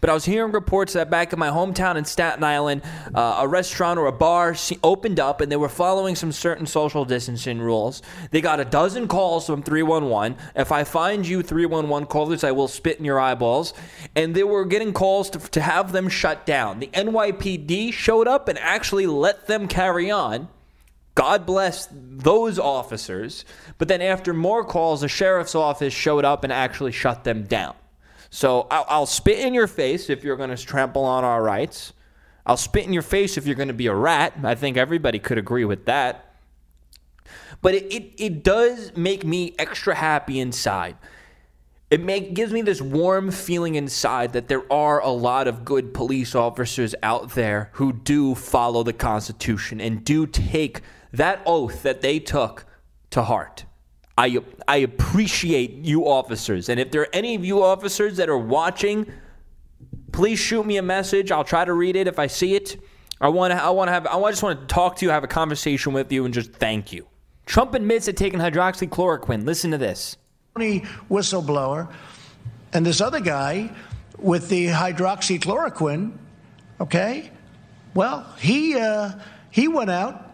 But 0.00 0.10
I 0.10 0.14
was 0.14 0.24
hearing 0.24 0.37
reports 0.46 0.92
that 0.92 1.10
back 1.10 1.32
in 1.32 1.38
my 1.38 1.48
hometown 1.48 1.96
in 1.96 2.04
Staten 2.04 2.44
Island, 2.44 2.82
uh, 3.14 3.38
a 3.40 3.48
restaurant 3.48 3.98
or 3.98 4.06
a 4.06 4.12
bar 4.12 4.54
opened 4.82 5.20
up 5.20 5.40
and 5.40 5.50
they 5.50 5.56
were 5.56 5.68
following 5.68 6.14
some 6.14 6.32
certain 6.32 6.66
social 6.66 7.04
distancing 7.04 7.60
rules. 7.60 8.02
They 8.30 8.40
got 8.40 8.60
a 8.60 8.64
dozen 8.64 9.08
calls 9.08 9.46
from 9.46 9.62
311. 9.62 10.36
If 10.54 10.72
I 10.72 10.84
find 10.84 11.26
you 11.26 11.42
311 11.42 12.06
callers, 12.06 12.44
I 12.44 12.52
will 12.52 12.68
spit 12.68 12.98
in 12.98 13.04
your 13.04 13.18
eyeballs. 13.20 13.74
And 14.14 14.34
they 14.34 14.44
were 14.44 14.64
getting 14.64 14.92
calls 14.92 15.30
to, 15.30 15.38
to 15.38 15.60
have 15.60 15.92
them 15.92 16.08
shut 16.08 16.46
down. 16.46 16.80
The 16.80 16.88
NYPD 16.88 17.92
showed 17.92 18.28
up 18.28 18.48
and 18.48 18.58
actually 18.58 19.06
let 19.06 19.46
them 19.46 19.68
carry 19.68 20.10
on. 20.10 20.48
God 21.18 21.46
bless 21.46 21.88
those 21.90 22.60
officers. 22.60 23.44
But 23.76 23.88
then, 23.88 24.00
after 24.00 24.32
more 24.32 24.64
calls, 24.64 25.00
the 25.00 25.08
sheriff's 25.08 25.56
office 25.56 25.92
showed 25.92 26.24
up 26.24 26.44
and 26.44 26.52
actually 26.52 26.92
shut 26.92 27.24
them 27.24 27.42
down. 27.42 27.74
So 28.30 28.66
I'll, 28.70 28.86
I'll 28.88 29.06
spit 29.06 29.38
in 29.38 29.54
your 29.54 29.66
face 29.66 30.10
if 30.10 30.24
you're 30.24 30.36
going 30.36 30.54
to 30.54 30.56
trample 30.56 31.04
on 31.04 31.24
our 31.24 31.42
rights. 31.42 31.92
I'll 32.44 32.56
spit 32.56 32.84
in 32.84 32.92
your 32.92 33.02
face 33.02 33.36
if 33.36 33.46
you're 33.46 33.56
going 33.56 33.68
to 33.68 33.74
be 33.74 33.86
a 33.86 33.94
rat. 33.94 34.34
I 34.42 34.54
think 34.54 34.76
everybody 34.76 35.18
could 35.18 35.38
agree 35.38 35.64
with 35.64 35.84
that. 35.86 36.34
But 37.60 37.74
it, 37.74 37.92
it, 37.92 38.22
it 38.22 38.42
does 38.42 38.96
make 38.96 39.24
me 39.24 39.54
extra 39.58 39.94
happy 39.94 40.40
inside. 40.40 40.96
It 41.90 42.02
make, 42.02 42.34
gives 42.34 42.52
me 42.52 42.60
this 42.60 42.82
warm 42.82 43.30
feeling 43.30 43.74
inside 43.74 44.34
that 44.34 44.48
there 44.48 44.70
are 44.70 45.00
a 45.00 45.08
lot 45.08 45.48
of 45.48 45.64
good 45.64 45.94
police 45.94 46.34
officers 46.34 46.94
out 47.02 47.30
there 47.30 47.70
who 47.74 47.92
do 47.92 48.34
follow 48.34 48.82
the 48.82 48.92
Constitution 48.92 49.80
and 49.80 50.04
do 50.04 50.26
take 50.26 50.82
that 51.12 51.40
oath 51.46 51.82
that 51.82 52.02
they 52.02 52.18
took 52.18 52.66
to 53.10 53.22
heart. 53.22 53.64
I, 54.18 54.38
I 54.66 54.78
appreciate 54.78 55.74
you 55.74 56.08
officers. 56.08 56.68
And 56.68 56.80
if 56.80 56.90
there 56.90 57.02
are 57.02 57.08
any 57.12 57.36
of 57.36 57.44
you 57.44 57.62
officers 57.62 58.16
that 58.16 58.28
are 58.28 58.36
watching, 58.36 59.06
please 60.10 60.40
shoot 60.40 60.66
me 60.66 60.76
a 60.76 60.82
message. 60.82 61.30
I'll 61.30 61.44
try 61.44 61.64
to 61.64 61.72
read 61.72 61.94
it 61.94 62.08
if 62.08 62.18
I 62.18 62.26
see 62.26 62.56
it. 62.56 62.82
I 63.20 63.28
want 63.28 63.52
to 63.52 63.62
I 63.62 63.70
want 63.70 63.88
to 63.88 63.92
have 63.92 64.06
I 64.08 64.30
just 64.30 64.42
want 64.42 64.60
to 64.60 64.66
talk 64.66 64.96
to 64.96 65.06
you, 65.06 65.12
have 65.12 65.22
a 65.22 65.28
conversation 65.28 65.92
with 65.92 66.10
you 66.10 66.24
and 66.24 66.34
just 66.34 66.52
thank 66.52 66.92
you. 66.92 67.06
Trump 67.46 67.74
admits 67.74 68.06
to 68.06 68.12
taking 68.12 68.40
hydroxychloroquine. 68.40 69.46
Listen 69.46 69.70
to 69.70 69.78
this. 69.78 70.16
Whistleblower 70.56 71.92
and 72.72 72.84
this 72.84 73.00
other 73.00 73.20
guy 73.20 73.70
with 74.18 74.48
the 74.48 74.66
hydroxychloroquine, 74.66 76.12
okay? 76.80 77.30
Well, 77.94 78.26
he 78.40 78.76
uh, 78.76 79.12
he 79.50 79.68
went 79.68 79.90
out 79.90 80.27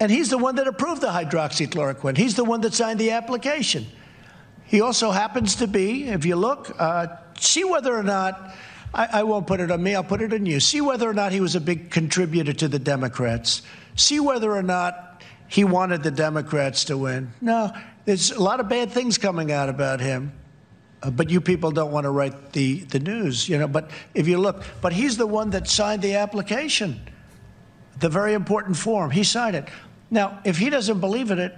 and 0.00 0.10
he's 0.10 0.30
the 0.30 0.38
one 0.38 0.56
that 0.56 0.68
approved 0.68 1.00
the 1.00 1.08
hydroxychloroquine. 1.08 2.16
He's 2.16 2.34
the 2.34 2.44
one 2.44 2.60
that 2.62 2.74
signed 2.74 2.98
the 2.98 3.12
application. 3.12 3.86
He 4.64 4.80
also 4.80 5.10
happens 5.10 5.56
to 5.56 5.66
be, 5.66 6.08
if 6.08 6.24
you 6.24 6.36
look, 6.36 6.74
uh, 6.78 7.06
see 7.38 7.64
whether 7.64 7.96
or 7.96 8.02
not, 8.02 8.54
I, 8.92 9.08
I, 9.20 9.22
won't 9.22 9.46
put 9.46 9.60
it 9.60 9.70
on 9.70 9.82
me, 9.82 9.94
I'll 9.94 10.04
put 10.04 10.20
it 10.20 10.32
on 10.32 10.44
you. 10.44 10.58
See 10.60 10.80
whether 10.80 11.08
or 11.08 11.14
not 11.14 11.32
he 11.32 11.40
was 11.40 11.54
a 11.54 11.60
big 11.60 11.90
contributor 11.90 12.52
to 12.52 12.68
the 12.68 12.78
Democrats. 12.78 13.62
See 13.94 14.20
whether 14.20 14.52
or 14.52 14.62
not 14.62 15.22
he 15.48 15.64
wanted 15.64 16.02
the 16.02 16.10
Democrats 16.10 16.84
to 16.86 16.98
win. 16.98 17.32
No, 17.40 17.72
there's 18.04 18.32
a 18.32 18.42
lot 18.42 18.58
of 18.58 18.68
bad 18.68 18.90
things 18.90 19.18
coming 19.18 19.52
out 19.52 19.68
about 19.68 20.00
him. 20.00 20.32
Uh, 21.02 21.10
but 21.10 21.30
you 21.30 21.40
people 21.40 21.70
don't 21.70 21.92
want 21.92 22.04
to 22.04 22.10
write 22.10 22.52
the, 22.52 22.80
the 22.84 22.98
news, 22.98 23.48
you 23.48 23.58
know. 23.58 23.68
But 23.68 23.90
if 24.14 24.26
you 24.26 24.38
look, 24.38 24.64
but 24.80 24.92
he's 24.92 25.16
the 25.16 25.26
one 25.26 25.50
that 25.50 25.68
signed 25.68 26.02
the 26.02 26.14
application, 26.14 27.00
the 28.00 28.08
very 28.08 28.34
important 28.34 28.76
form. 28.76 29.10
He 29.10 29.22
signed 29.22 29.56
it. 29.56 29.68
Now, 30.10 30.40
if 30.44 30.58
he 30.58 30.70
doesn't 30.70 31.00
believe 31.00 31.30
in 31.30 31.38
it, 31.38 31.54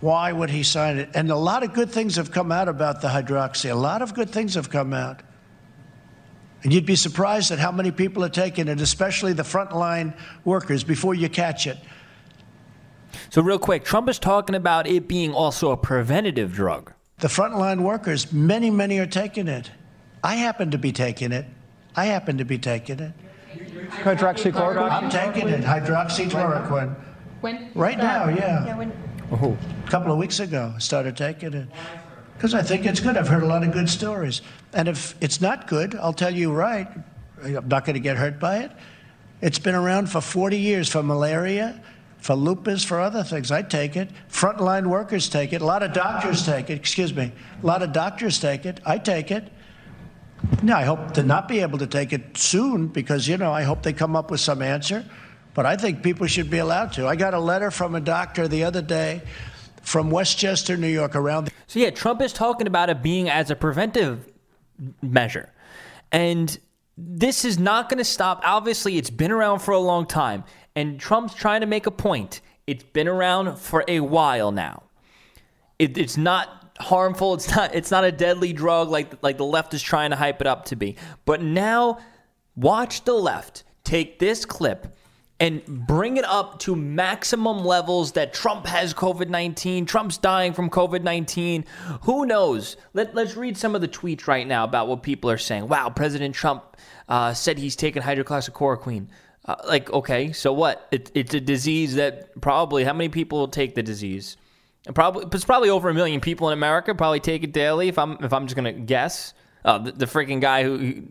why 0.00 0.32
would 0.32 0.50
he 0.50 0.62
sign 0.62 0.98
it? 0.98 1.10
And 1.14 1.30
a 1.30 1.36
lot 1.36 1.62
of 1.62 1.74
good 1.74 1.90
things 1.90 2.16
have 2.16 2.30
come 2.30 2.52
out 2.52 2.68
about 2.68 3.00
the 3.00 3.08
hydroxy. 3.08 3.70
A 3.70 3.74
lot 3.74 4.02
of 4.02 4.14
good 4.14 4.30
things 4.30 4.54
have 4.54 4.70
come 4.70 4.92
out. 4.92 5.22
And 6.62 6.72
you'd 6.72 6.86
be 6.86 6.96
surprised 6.96 7.50
at 7.50 7.58
how 7.58 7.70
many 7.70 7.90
people 7.90 8.24
are 8.24 8.28
taking 8.28 8.68
it, 8.68 8.80
especially 8.80 9.32
the 9.32 9.44
frontline 9.44 10.16
workers, 10.44 10.82
before 10.82 11.14
you 11.14 11.28
catch 11.28 11.66
it. 11.66 11.78
So, 13.30 13.42
real 13.42 13.58
quick, 13.58 13.84
Trump 13.84 14.08
is 14.08 14.18
talking 14.18 14.54
about 14.54 14.86
it 14.86 15.06
being 15.08 15.32
also 15.32 15.70
a 15.70 15.76
preventative 15.76 16.52
drug. 16.52 16.92
The 17.18 17.28
frontline 17.28 17.80
workers, 17.80 18.32
many, 18.32 18.70
many 18.70 18.98
are 18.98 19.06
taking 19.06 19.48
it. 19.48 19.70
I 20.22 20.34
happen 20.36 20.70
to 20.72 20.78
be 20.78 20.92
taking 20.92 21.32
it. 21.32 21.46
I 21.96 22.06
happen 22.06 22.38
to 22.38 22.44
be 22.44 22.58
taking 22.58 23.00
it. 23.00 23.12
Hydroxychloroquine? 24.02 24.90
I'm 24.90 25.10
taking 25.10 25.48
it. 25.48 25.62
Hydroxychloroquine. 25.62 26.94
When? 27.40 27.70
Right 27.74 27.98
uh, 27.98 28.02
now, 28.02 28.28
yeah. 28.28 28.66
Yeah, 28.66 28.76
when? 28.76 28.92
Oh. 29.32 29.56
A 29.86 29.90
couple 29.90 30.12
of 30.12 30.18
weeks 30.18 30.40
ago, 30.40 30.72
I 30.74 30.78
started 30.78 31.16
taking 31.16 31.54
it. 31.54 31.68
Because 32.36 32.54
I 32.54 32.62
think 32.62 32.86
it's 32.86 33.00
good. 33.00 33.16
I've 33.16 33.28
heard 33.28 33.42
a 33.42 33.46
lot 33.46 33.62
of 33.62 33.72
good 33.72 33.88
stories. 33.88 34.42
And 34.72 34.88
if 34.88 35.14
it's 35.20 35.40
not 35.40 35.66
good, 35.66 35.94
I'll 35.96 36.12
tell 36.12 36.34
you 36.34 36.52
right. 36.52 36.88
I'm 37.42 37.68
not 37.68 37.84
going 37.84 37.94
to 37.94 38.00
get 38.00 38.16
hurt 38.16 38.38
by 38.38 38.58
it. 38.58 38.72
It's 39.40 39.58
been 39.58 39.74
around 39.74 40.10
for 40.10 40.20
40 40.20 40.58
years 40.58 40.88
for 40.88 41.02
malaria, 41.02 41.82
for 42.18 42.34
lupus, 42.34 42.84
for 42.84 43.00
other 43.00 43.22
things. 43.22 43.50
I 43.52 43.62
take 43.62 43.96
it. 43.96 44.10
Frontline 44.30 44.86
workers 44.86 45.28
take 45.28 45.52
it. 45.52 45.62
A 45.62 45.64
lot 45.64 45.82
of 45.82 45.92
doctors 45.92 46.44
take 46.44 46.70
it. 46.70 46.74
Excuse 46.74 47.14
me. 47.14 47.32
A 47.62 47.66
lot 47.66 47.82
of 47.82 47.92
doctors 47.92 48.38
take 48.38 48.66
it. 48.66 48.80
I 48.84 48.98
take 48.98 49.30
it. 49.30 49.52
Now, 50.62 50.78
I 50.78 50.84
hope 50.84 51.12
to 51.14 51.22
not 51.22 51.48
be 51.48 51.60
able 51.60 51.78
to 51.78 51.86
take 51.86 52.12
it 52.12 52.36
soon 52.36 52.88
because, 52.88 53.26
you 53.26 53.36
know, 53.36 53.52
I 53.52 53.62
hope 53.62 53.82
they 53.82 53.92
come 53.92 54.16
up 54.16 54.30
with 54.30 54.40
some 54.40 54.62
answer. 54.62 55.04
But 55.58 55.66
I 55.66 55.74
think 55.74 56.04
people 56.04 56.28
should 56.28 56.50
be 56.50 56.58
allowed 56.58 56.92
to. 56.92 57.08
I 57.08 57.16
got 57.16 57.34
a 57.34 57.40
letter 57.40 57.72
from 57.72 57.96
a 57.96 58.00
doctor 58.00 58.46
the 58.46 58.62
other 58.62 58.80
day 58.80 59.22
from 59.82 60.08
Westchester, 60.08 60.76
New 60.76 60.86
York, 60.86 61.16
around. 61.16 61.46
The- 61.46 61.52
so 61.66 61.80
yeah, 61.80 61.90
Trump 61.90 62.22
is 62.22 62.32
talking 62.32 62.68
about 62.68 62.90
it 62.90 63.02
being 63.02 63.28
as 63.28 63.50
a 63.50 63.56
preventive 63.56 64.30
measure, 65.02 65.52
and 66.12 66.56
this 66.96 67.44
is 67.44 67.58
not 67.58 67.88
going 67.88 67.98
to 67.98 68.04
stop. 68.04 68.40
Obviously, 68.44 68.98
it's 68.98 69.10
been 69.10 69.32
around 69.32 69.58
for 69.58 69.72
a 69.72 69.80
long 69.80 70.06
time, 70.06 70.44
and 70.76 71.00
Trump's 71.00 71.34
trying 71.34 71.62
to 71.62 71.66
make 71.66 71.86
a 71.86 71.90
point. 71.90 72.40
It's 72.68 72.84
been 72.84 73.08
around 73.08 73.58
for 73.58 73.82
a 73.88 73.98
while 73.98 74.52
now. 74.52 74.84
It, 75.80 75.98
it's 75.98 76.16
not 76.16 76.78
harmful. 76.78 77.34
It's 77.34 77.52
not. 77.52 77.74
It's 77.74 77.90
not 77.90 78.04
a 78.04 78.12
deadly 78.12 78.52
drug 78.52 78.90
like 78.90 79.24
like 79.24 79.38
the 79.38 79.44
left 79.44 79.74
is 79.74 79.82
trying 79.82 80.10
to 80.10 80.16
hype 80.16 80.40
it 80.40 80.46
up 80.46 80.66
to 80.66 80.76
be. 80.76 80.94
But 81.24 81.42
now, 81.42 81.98
watch 82.54 83.02
the 83.02 83.14
left 83.14 83.64
take 83.82 84.20
this 84.20 84.44
clip 84.44 84.94
and 85.40 85.64
bring 85.66 86.16
it 86.16 86.24
up 86.24 86.58
to 86.58 86.74
maximum 86.74 87.64
levels 87.64 88.12
that 88.12 88.34
Trump 88.34 88.66
has 88.66 88.92
COVID 88.92 89.28
19, 89.28 89.86
Trump's 89.86 90.18
dying 90.18 90.52
from 90.52 90.68
COVID 90.68 91.02
19. 91.02 91.64
Who 92.02 92.26
knows? 92.26 92.76
Let, 92.92 93.14
let's 93.14 93.36
read 93.36 93.56
some 93.56 93.74
of 93.74 93.80
the 93.80 93.88
tweets 93.88 94.26
right 94.26 94.46
now 94.46 94.64
about 94.64 94.88
what 94.88 95.02
people 95.02 95.30
are 95.30 95.38
saying. 95.38 95.68
Wow, 95.68 95.90
President 95.90 96.34
Trump 96.34 96.76
uh, 97.08 97.32
said 97.34 97.58
he's 97.58 97.76
taken 97.76 98.02
hydroxychloroquine. 98.02 99.08
Uh, 99.44 99.56
like, 99.66 99.90
okay, 99.90 100.32
so 100.32 100.52
what? 100.52 100.88
It, 100.90 101.10
it's 101.14 101.32
a 101.34 101.40
disease 101.40 101.94
that 101.94 102.38
probably, 102.40 102.84
how 102.84 102.92
many 102.92 103.08
people 103.08 103.48
take 103.48 103.74
the 103.74 103.82
disease? 103.82 104.36
Probably, 104.94 105.26
it's 105.32 105.44
probably 105.44 105.70
over 105.70 105.88
a 105.88 105.94
million 105.94 106.20
people 106.20 106.48
in 106.48 106.52
America 106.52 106.94
probably 106.94 107.20
take 107.20 107.44
it 107.44 107.52
daily. 107.52 107.88
If 107.88 107.98
I'm, 107.98 108.18
if 108.24 108.32
I'm 108.32 108.46
just 108.46 108.56
gonna 108.56 108.72
guess, 108.72 109.34
uh, 109.64 109.78
the, 109.78 109.92
the 109.92 110.06
freaking 110.06 110.40
guy 110.40 110.64
who, 110.64 111.04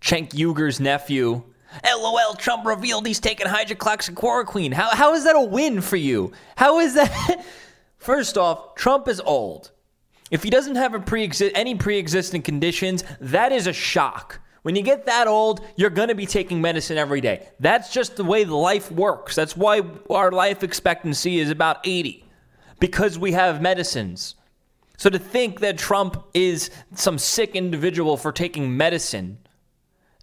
Cenk 0.00 0.30
Uygur's 0.30 0.80
nephew, 0.80 1.42
LOL, 1.84 2.34
Trump 2.34 2.66
revealed 2.66 3.06
he's 3.06 3.20
taking 3.20 3.46
hydroxychloroquine. 3.46 4.72
How, 4.72 4.94
how 4.94 5.14
is 5.14 5.24
that 5.24 5.36
a 5.36 5.40
win 5.40 5.80
for 5.80 5.96
you? 5.96 6.32
How 6.56 6.80
is 6.80 6.94
that? 6.94 7.44
First 7.98 8.38
off, 8.38 8.74
Trump 8.74 9.08
is 9.08 9.20
old. 9.20 9.70
If 10.30 10.42
he 10.42 10.50
doesn't 10.50 10.76
have 10.76 10.94
a 10.94 11.00
pre 11.00 11.30
any 11.54 11.74
pre 11.74 11.98
existing 11.98 12.42
conditions, 12.42 13.04
that 13.20 13.52
is 13.52 13.66
a 13.66 13.72
shock. 13.72 14.40
When 14.62 14.76
you 14.76 14.82
get 14.82 15.06
that 15.06 15.26
old, 15.26 15.64
you're 15.76 15.90
going 15.90 16.08
to 16.08 16.14
be 16.14 16.26
taking 16.26 16.60
medicine 16.60 16.98
every 16.98 17.20
day. 17.20 17.48
That's 17.60 17.92
just 17.92 18.16
the 18.16 18.24
way 18.24 18.44
life 18.44 18.92
works. 18.92 19.34
That's 19.34 19.56
why 19.56 19.82
our 20.10 20.30
life 20.30 20.62
expectancy 20.62 21.38
is 21.38 21.50
about 21.50 21.78
80 21.84 22.24
because 22.78 23.18
we 23.18 23.32
have 23.32 23.62
medicines. 23.62 24.34
So 24.98 25.08
to 25.08 25.18
think 25.18 25.60
that 25.60 25.78
Trump 25.78 26.22
is 26.34 26.70
some 26.94 27.16
sick 27.16 27.56
individual 27.56 28.18
for 28.18 28.32
taking 28.32 28.76
medicine 28.76 29.38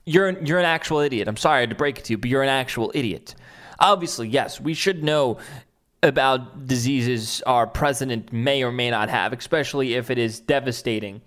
you're 0.08 0.42
you're 0.44 0.60
an 0.60 0.66
actual 0.66 1.00
idiot. 1.00 1.28
I'm 1.28 1.38
sorry 1.38 1.68
to 1.68 1.76
break 1.76 2.00
it 2.00 2.06
to 2.06 2.14
you, 2.14 2.18
but 2.18 2.30
you're 2.30 2.42
an 2.42 2.50
actual 2.50 2.92
idiot. 2.96 3.36
Obviously, 3.80 4.30
yes, 4.30 4.60
we 4.60 4.74
should 4.74 5.04
know 5.04 5.38
about 6.02 6.66
diseases 6.66 7.42
our 7.46 7.68
president 7.68 8.32
may 8.32 8.64
or 8.64 8.72
may 8.72 8.90
not 8.90 9.10
have, 9.10 9.34
especially 9.34 9.96
if 9.96 10.10
it 10.10 10.18
is 10.18 10.40
devastating. 10.40 11.22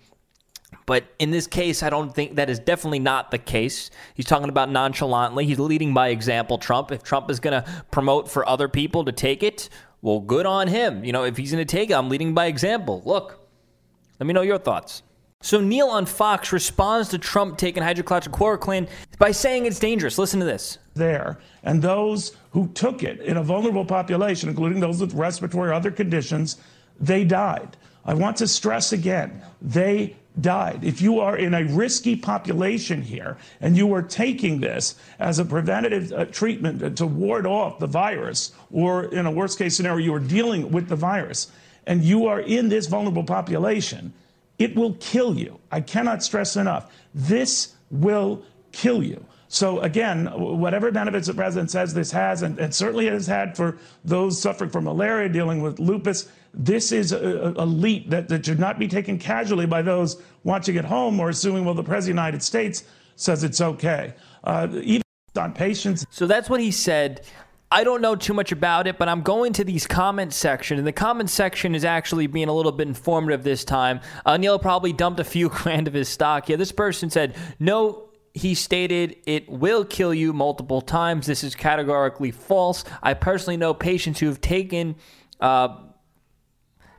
But 0.85 1.03
in 1.19 1.31
this 1.31 1.45
case, 1.45 1.83
I 1.83 1.89
don't 1.89 2.13
think 2.13 2.35
that 2.35 2.49
is 2.49 2.57
definitely 2.57 2.99
not 2.99 3.29
the 3.29 3.37
case. 3.37 3.91
He's 4.15 4.25
talking 4.25 4.49
about 4.49 4.69
nonchalantly. 4.69 5.45
He's 5.45 5.59
leading 5.59 5.93
by 5.93 6.09
example, 6.09 6.57
Trump. 6.57 6.91
If 6.91 7.03
Trump 7.03 7.29
is 7.29 7.39
going 7.39 7.61
to 7.61 7.69
promote 7.91 8.31
for 8.31 8.47
other 8.47 8.67
people 8.67 9.05
to 9.05 9.11
take 9.11 9.43
it, 9.43 9.69
well, 10.01 10.19
good 10.19 10.45
on 10.45 10.67
him. 10.67 11.03
You 11.05 11.11
know, 11.11 11.23
if 11.23 11.37
he's 11.37 11.51
going 11.51 11.65
to 11.65 11.71
take 11.71 11.91
it, 11.91 11.93
I'm 11.93 12.09
leading 12.09 12.33
by 12.33 12.47
example. 12.47 13.03
Look, 13.05 13.47
let 14.19 14.25
me 14.25 14.33
know 14.33 14.41
your 14.41 14.57
thoughts. 14.57 15.03
So 15.41 15.59
Neil 15.59 15.87
on 15.87 16.05
Fox 16.05 16.53
responds 16.53 17.09
to 17.09 17.17
Trump 17.17 17.57
taking 17.57 17.83
hydroxychloroquine 17.83 18.87
by 19.17 19.31
saying 19.31 19.65
it's 19.65 19.79
dangerous. 19.79 20.17
Listen 20.17 20.39
to 20.39 20.45
this. 20.45 20.77
There 20.93 21.39
and 21.63 21.81
those 21.81 22.35
who 22.51 22.67
took 22.69 23.03
it 23.03 23.19
in 23.21 23.37
a 23.37 23.43
vulnerable 23.43 23.85
population, 23.85 24.49
including 24.49 24.79
those 24.79 25.01
with 25.01 25.13
respiratory 25.13 25.69
or 25.69 25.73
other 25.73 25.91
conditions, 25.91 26.57
they 26.99 27.23
died. 27.23 27.77
I 28.05 28.13
want 28.13 28.37
to 28.37 28.47
stress 28.47 28.93
again, 28.93 29.41
they 29.61 30.15
died. 30.39 30.83
If 30.83 31.01
you 31.01 31.19
are 31.19 31.37
in 31.37 31.53
a 31.53 31.65
risky 31.65 32.15
population 32.15 33.01
here 33.01 33.37
and 33.59 33.75
you 33.77 33.93
are 33.93 34.01
taking 34.01 34.59
this 34.59 34.95
as 35.19 35.39
a 35.39 35.45
preventative 35.45 36.11
uh, 36.11 36.25
treatment 36.25 36.97
to 36.97 37.05
ward 37.05 37.45
off 37.45 37.79
the 37.79 37.87
virus, 37.87 38.53
or 38.71 39.05
in 39.05 39.25
a 39.25 39.31
worst 39.31 39.57
case 39.57 39.75
scenario, 39.75 40.05
you 40.05 40.13
are 40.13 40.19
dealing 40.19 40.71
with 40.71 40.87
the 40.87 40.95
virus, 40.95 41.51
and 41.85 42.03
you 42.03 42.27
are 42.27 42.39
in 42.39 42.69
this 42.69 42.87
vulnerable 42.87 43.23
population, 43.23 44.13
it 44.61 44.75
will 44.75 44.93
kill 44.99 45.37
you. 45.37 45.59
I 45.71 45.81
cannot 45.81 46.23
stress 46.23 46.55
enough. 46.55 46.93
This 47.15 47.75
will 47.89 48.43
kill 48.71 49.01
you. 49.03 49.25
So 49.47 49.81
again, 49.81 50.27
whatever 50.27 50.91
benefits 50.91 51.27
the 51.27 51.33
president 51.33 51.71
says 51.71 51.93
this 51.93 52.11
has, 52.11 52.41
and, 52.41 52.57
and 52.57 52.73
certainly 52.73 53.07
has 53.07 53.27
had 53.27 53.57
for 53.57 53.77
those 54.05 54.41
suffering 54.41 54.69
from 54.69 54.85
malaria, 54.85 55.27
dealing 55.27 55.61
with 55.61 55.79
lupus, 55.79 56.29
this 56.53 56.91
is 56.91 57.11
a, 57.11 57.53
a 57.57 57.65
leap 57.65 58.09
that, 58.11 58.29
that 58.29 58.45
should 58.45 58.59
not 58.59 58.79
be 58.79 58.87
taken 58.87 59.17
casually 59.17 59.65
by 59.65 59.81
those 59.81 60.21
watching 60.43 60.77
at 60.77 60.85
home 60.85 61.19
or 61.19 61.29
assuming, 61.29 61.65
well, 61.65 61.73
the 61.73 61.83
president 61.83 62.17
of 62.17 62.23
the 62.23 62.27
United 62.27 62.43
States 62.43 62.83
says 63.15 63.43
it's 63.43 63.59
okay. 63.59 64.13
Uh, 64.43 64.67
even 64.83 65.03
on 65.35 65.53
patients. 65.53 66.05
So 66.11 66.27
that's 66.27 66.49
what 66.49 66.61
he 66.61 66.71
said. 66.71 67.21
I 67.73 67.85
don't 67.85 68.01
know 68.01 68.15
too 68.15 68.33
much 68.33 68.51
about 68.51 68.85
it, 68.85 68.97
but 68.97 69.07
I'm 69.07 69.21
going 69.21 69.53
to 69.53 69.63
these 69.63 69.87
comment 69.87 70.33
section, 70.33 70.77
and 70.77 70.85
the 70.85 70.91
comment 70.91 71.29
section 71.29 71.73
is 71.73 71.85
actually 71.85 72.27
being 72.27 72.49
a 72.49 72.53
little 72.53 72.73
bit 72.73 72.87
informative 72.87 73.43
this 73.43 73.63
time. 73.63 74.01
Uh, 74.25 74.35
Neil 74.35 74.59
probably 74.59 74.91
dumped 74.91 75.19
a 75.21 75.23
few 75.23 75.47
grand 75.63 75.87
of 75.87 75.93
his 75.93 76.09
stock. 76.09 76.49
Yeah, 76.49 76.57
this 76.57 76.71
person 76.71 77.09
said, 77.09 77.35
no 77.59 78.09
he 78.33 78.55
stated 78.55 79.17
it 79.25 79.49
will 79.49 79.83
kill 79.83 80.13
you 80.13 80.33
multiple 80.33 80.81
times. 80.81 81.27
This 81.27 81.43
is 81.43 81.55
categorically 81.55 82.31
false. 82.31 82.83
I 83.03 83.13
personally 83.13 83.57
know 83.57 83.73
patients 83.73 84.19
who 84.19 84.27
have 84.27 84.39
taken 84.39 84.95
uh, 85.39 85.77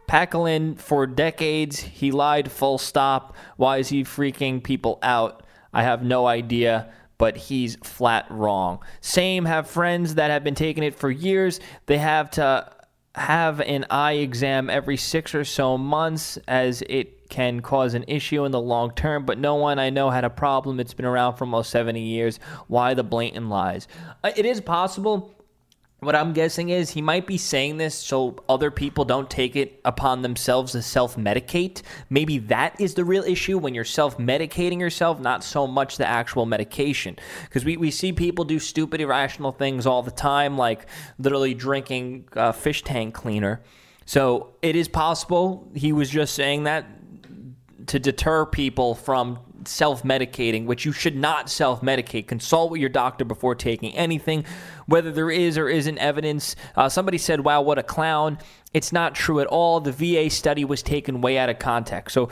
Plaquenil 0.08 0.78
for 0.78 1.06
decades. 1.06 1.80
He 1.80 2.10
lied, 2.10 2.50
full 2.50 2.78
stop. 2.78 3.34
Why 3.56 3.78
is 3.78 3.88
he 3.88 4.04
freaking 4.04 4.62
people 4.62 4.98
out? 5.02 5.42
I 5.72 5.84
have 5.84 6.02
no 6.02 6.26
idea, 6.26 6.92
but 7.22 7.36
he's 7.36 7.76
flat 7.84 8.26
wrong. 8.30 8.80
Same 9.00 9.44
have 9.44 9.68
friends 9.68 10.16
that 10.16 10.32
have 10.32 10.42
been 10.42 10.56
taking 10.56 10.82
it 10.82 10.92
for 10.92 11.08
years. 11.08 11.60
They 11.86 11.98
have 11.98 12.32
to 12.32 12.68
have 13.14 13.60
an 13.60 13.86
eye 13.90 14.14
exam 14.14 14.68
every 14.68 14.96
six 14.96 15.32
or 15.32 15.44
so 15.44 15.78
months 15.78 16.36
as 16.48 16.82
it 16.88 17.28
can 17.28 17.60
cause 17.60 17.94
an 17.94 18.04
issue 18.08 18.44
in 18.44 18.50
the 18.50 18.60
long 18.60 18.90
term, 18.90 19.24
but 19.24 19.38
no 19.38 19.54
one 19.54 19.78
I 19.78 19.88
know 19.88 20.10
had 20.10 20.24
a 20.24 20.30
problem. 20.30 20.80
It's 20.80 20.94
been 20.94 21.06
around 21.06 21.36
for 21.36 21.44
almost 21.44 21.70
70 21.70 22.00
years. 22.00 22.40
Why 22.66 22.92
the 22.92 23.04
blatant 23.04 23.48
lies? 23.48 23.86
Uh, 24.24 24.32
it 24.36 24.44
is 24.44 24.60
possible 24.60 25.32
what 26.02 26.16
I'm 26.16 26.32
guessing 26.32 26.70
is 26.70 26.90
he 26.90 27.00
might 27.00 27.28
be 27.28 27.38
saying 27.38 27.76
this 27.76 27.94
so 27.94 28.36
other 28.48 28.72
people 28.72 29.04
don't 29.04 29.30
take 29.30 29.54
it 29.54 29.80
upon 29.84 30.22
themselves 30.22 30.72
to 30.72 30.82
self 30.82 31.16
medicate. 31.16 31.82
Maybe 32.10 32.38
that 32.38 32.80
is 32.80 32.94
the 32.94 33.04
real 33.04 33.22
issue 33.22 33.56
when 33.56 33.72
you're 33.72 33.84
self 33.84 34.18
medicating 34.18 34.80
yourself, 34.80 35.20
not 35.20 35.44
so 35.44 35.68
much 35.68 35.98
the 35.98 36.06
actual 36.06 36.44
medication. 36.44 37.16
Because 37.44 37.64
we, 37.64 37.76
we 37.76 37.92
see 37.92 38.12
people 38.12 38.44
do 38.44 38.58
stupid, 38.58 39.00
irrational 39.00 39.52
things 39.52 39.86
all 39.86 40.02
the 40.02 40.10
time, 40.10 40.58
like 40.58 40.86
literally 41.18 41.54
drinking 41.54 42.28
uh, 42.34 42.50
fish 42.50 42.82
tank 42.82 43.14
cleaner. 43.14 43.62
So 44.04 44.56
it 44.60 44.74
is 44.74 44.88
possible 44.88 45.70
he 45.72 45.92
was 45.92 46.10
just 46.10 46.34
saying 46.34 46.64
that 46.64 46.84
to 47.86 48.00
deter 48.00 48.44
people 48.44 48.96
from 48.96 49.38
self 49.68 50.02
medicating, 50.02 50.66
which 50.66 50.84
you 50.84 50.92
should 50.92 51.16
not 51.16 51.50
self 51.50 51.80
medicate. 51.80 52.26
Consult 52.26 52.70
with 52.70 52.80
your 52.80 52.90
doctor 52.90 53.24
before 53.24 53.54
taking 53.54 53.94
anything, 53.94 54.44
whether 54.86 55.10
there 55.10 55.30
is 55.30 55.58
or 55.58 55.68
isn't 55.68 55.98
evidence. 55.98 56.56
Uh, 56.76 56.88
somebody 56.88 57.18
said, 57.18 57.40
wow, 57.40 57.62
what 57.62 57.78
a 57.78 57.82
clown. 57.82 58.38
It's 58.74 58.92
not 58.92 59.14
true 59.14 59.40
at 59.40 59.46
all. 59.46 59.80
The 59.80 59.92
VA 59.92 60.30
study 60.30 60.64
was 60.64 60.82
taken 60.82 61.20
way 61.20 61.38
out 61.38 61.48
of 61.48 61.58
context. 61.58 62.14
So 62.14 62.24
uh, 62.24 62.28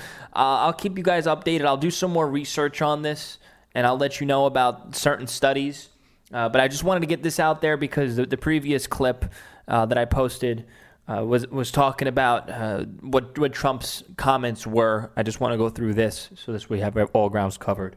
I'll 0.65 0.73
keep 0.73 0.97
you 0.97 1.05
guys 1.05 1.27
updated. 1.27 1.67
I'll 1.67 1.77
do 1.77 1.91
some 1.91 2.11
more 2.11 2.29
research 2.29 2.81
on 2.81 3.03
this 3.03 3.39
and 3.75 3.87
I'll 3.87 3.99
let 3.99 4.21
you 4.21 4.27
know 4.27 4.47
about 4.47 4.97
certain 4.97 5.27
studies. 5.27 5.89
Uh, 6.33 6.49
but 6.49 6.61
I 6.61 6.69
just 6.69 6.85
wanted 6.85 7.01
to 7.01 7.07
get 7.07 7.23
this 7.23 7.41
out 7.41 7.61
there 7.61 7.77
because 7.77 8.17
the, 8.17 8.25
the 8.25 8.37
previous 8.37 8.87
clip 8.87 9.25
uh, 9.69 9.87
that 9.87 9.99
I 9.99 10.05
posted 10.05 10.67
uh, 11.11 11.25
was 11.25 11.47
was 11.49 11.71
talking 11.71 12.09
about 12.09 12.49
uh, 12.49 12.85
what 13.01 13.39
what 13.39 13.53
Trump's 13.53 14.05
comments 14.17 14.67
were. 14.67 15.11
I 15.17 15.23
just 15.23 15.41
want 15.41 15.53
to 15.53 15.59
go 15.59 15.69
through 15.69 15.95
this 15.95 16.31
so 16.37 16.53
this 16.53 16.71
we 16.71 16.81
have 16.81 16.97
all 17.13 17.29
grounds 17.29 17.59
covered. 17.59 17.97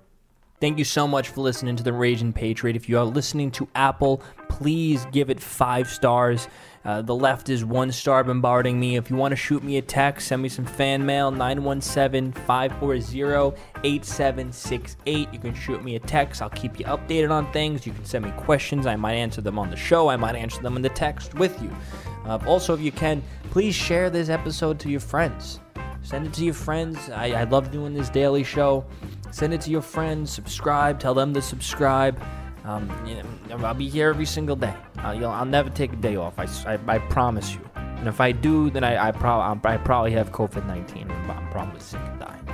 Thank 0.63 0.77
you 0.77 0.85
so 0.85 1.09
much 1.09 1.27
for 1.27 1.41
listening 1.41 1.75
to 1.75 1.83
the 1.83 1.91
Raging 1.91 2.31
Patriot. 2.31 2.77
If 2.77 2.87
you 2.87 2.97
are 2.97 3.03
listening 3.03 3.51
to 3.51 3.67
Apple, 3.75 4.23
please 4.47 5.05
give 5.11 5.29
it 5.29 5.41
five 5.41 5.89
stars. 5.89 6.47
Uh, 6.85 7.01
the 7.01 7.13
left 7.13 7.49
is 7.49 7.65
one 7.65 7.91
star 7.91 8.23
bombarding 8.23 8.79
me. 8.79 8.95
If 8.95 9.09
you 9.09 9.17
want 9.17 9.33
to 9.33 9.35
shoot 9.35 9.61
me 9.61 9.75
a 9.75 9.81
text, 9.81 10.29
send 10.29 10.41
me 10.41 10.47
some 10.47 10.63
fan 10.63 11.05
mail 11.05 11.31
917 11.31 12.31
540 12.31 13.61
8768. 13.83 15.33
You 15.33 15.39
can 15.39 15.53
shoot 15.53 15.83
me 15.83 15.97
a 15.97 15.99
text. 15.99 16.41
I'll 16.41 16.49
keep 16.51 16.79
you 16.79 16.85
updated 16.85 17.29
on 17.29 17.51
things. 17.51 17.85
You 17.85 17.91
can 17.91 18.05
send 18.05 18.23
me 18.23 18.31
questions. 18.37 18.87
I 18.87 18.95
might 18.95 19.15
answer 19.15 19.41
them 19.41 19.59
on 19.59 19.69
the 19.69 19.75
show. 19.75 20.07
I 20.07 20.15
might 20.15 20.37
answer 20.37 20.61
them 20.61 20.77
in 20.77 20.81
the 20.81 20.87
text 20.87 21.33
with 21.33 21.61
you. 21.61 21.75
Uh, 22.23 22.39
also, 22.47 22.73
if 22.73 22.79
you 22.79 22.93
can, 22.93 23.21
please 23.49 23.75
share 23.75 24.09
this 24.09 24.29
episode 24.29 24.79
to 24.79 24.89
your 24.89 25.01
friends. 25.01 25.59
Send 26.03 26.25
it 26.25 26.31
to 26.35 26.45
your 26.45 26.53
friends. 26.53 27.09
I, 27.09 27.31
I 27.31 27.43
love 27.43 27.69
doing 27.69 27.93
this 27.93 28.07
daily 28.07 28.45
show. 28.45 28.85
Send 29.33 29.51
it 29.51 29.61
to 29.61 29.71
your 29.71 29.81
friends. 29.81 30.31
Subscribe. 30.31 30.99
Tell 30.99 31.15
them 31.15 31.33
to 31.33 31.41
subscribe. 31.41 32.21
Um, 32.65 32.87
you 33.03 33.15
know, 33.15 33.65
I'll 33.65 33.73
be 33.73 33.89
here 33.89 34.09
every 34.09 34.27
single 34.27 34.55
day. 34.55 34.75
Uh, 34.99 35.17
I'll 35.25 35.43
never 35.43 35.71
take 35.71 35.91
a 35.91 35.95
day 35.95 36.17
off. 36.17 36.37
I, 36.37 36.45
I, 36.71 36.79
I, 36.87 36.99
promise 36.99 37.55
you. 37.55 37.67
And 37.75 38.07
if 38.07 38.21
I 38.21 38.31
do, 38.31 38.69
then 38.69 38.83
I, 38.83 39.07
I, 39.07 39.11
prob- 39.11 39.65
I 39.65 39.77
probably 39.77 40.11
have 40.11 40.31
COVID 40.31 40.67
19. 40.67 41.09
and 41.09 41.31
I'm 41.31 41.49
probably 41.49 41.79
sick 41.79 41.99
and 42.03 42.19
dying. 42.19 42.47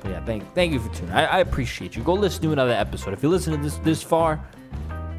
So, 0.00 0.08
yeah, 0.08 0.24
thank, 0.24 0.54
thank 0.54 0.72
you 0.72 0.78
for 0.78 0.94
tuning 0.94 1.12
I, 1.12 1.24
I 1.24 1.38
appreciate 1.40 1.96
you. 1.96 2.04
Go 2.04 2.14
listen 2.14 2.40
to 2.42 2.52
another 2.52 2.72
episode. 2.72 3.12
If 3.12 3.24
you 3.24 3.28
listen 3.28 3.56
to 3.56 3.60
this 3.60 3.76
this 3.78 4.00
far, 4.00 4.40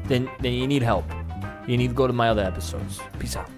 then, 0.04 0.30
then 0.40 0.54
you 0.54 0.66
need 0.66 0.82
help. 0.82 1.04
You 1.66 1.76
need 1.76 1.88
to 1.88 1.94
go 1.94 2.06
to 2.06 2.14
my 2.14 2.30
other 2.30 2.42
episodes. 2.42 2.98
Peace 3.18 3.36
out. 3.36 3.57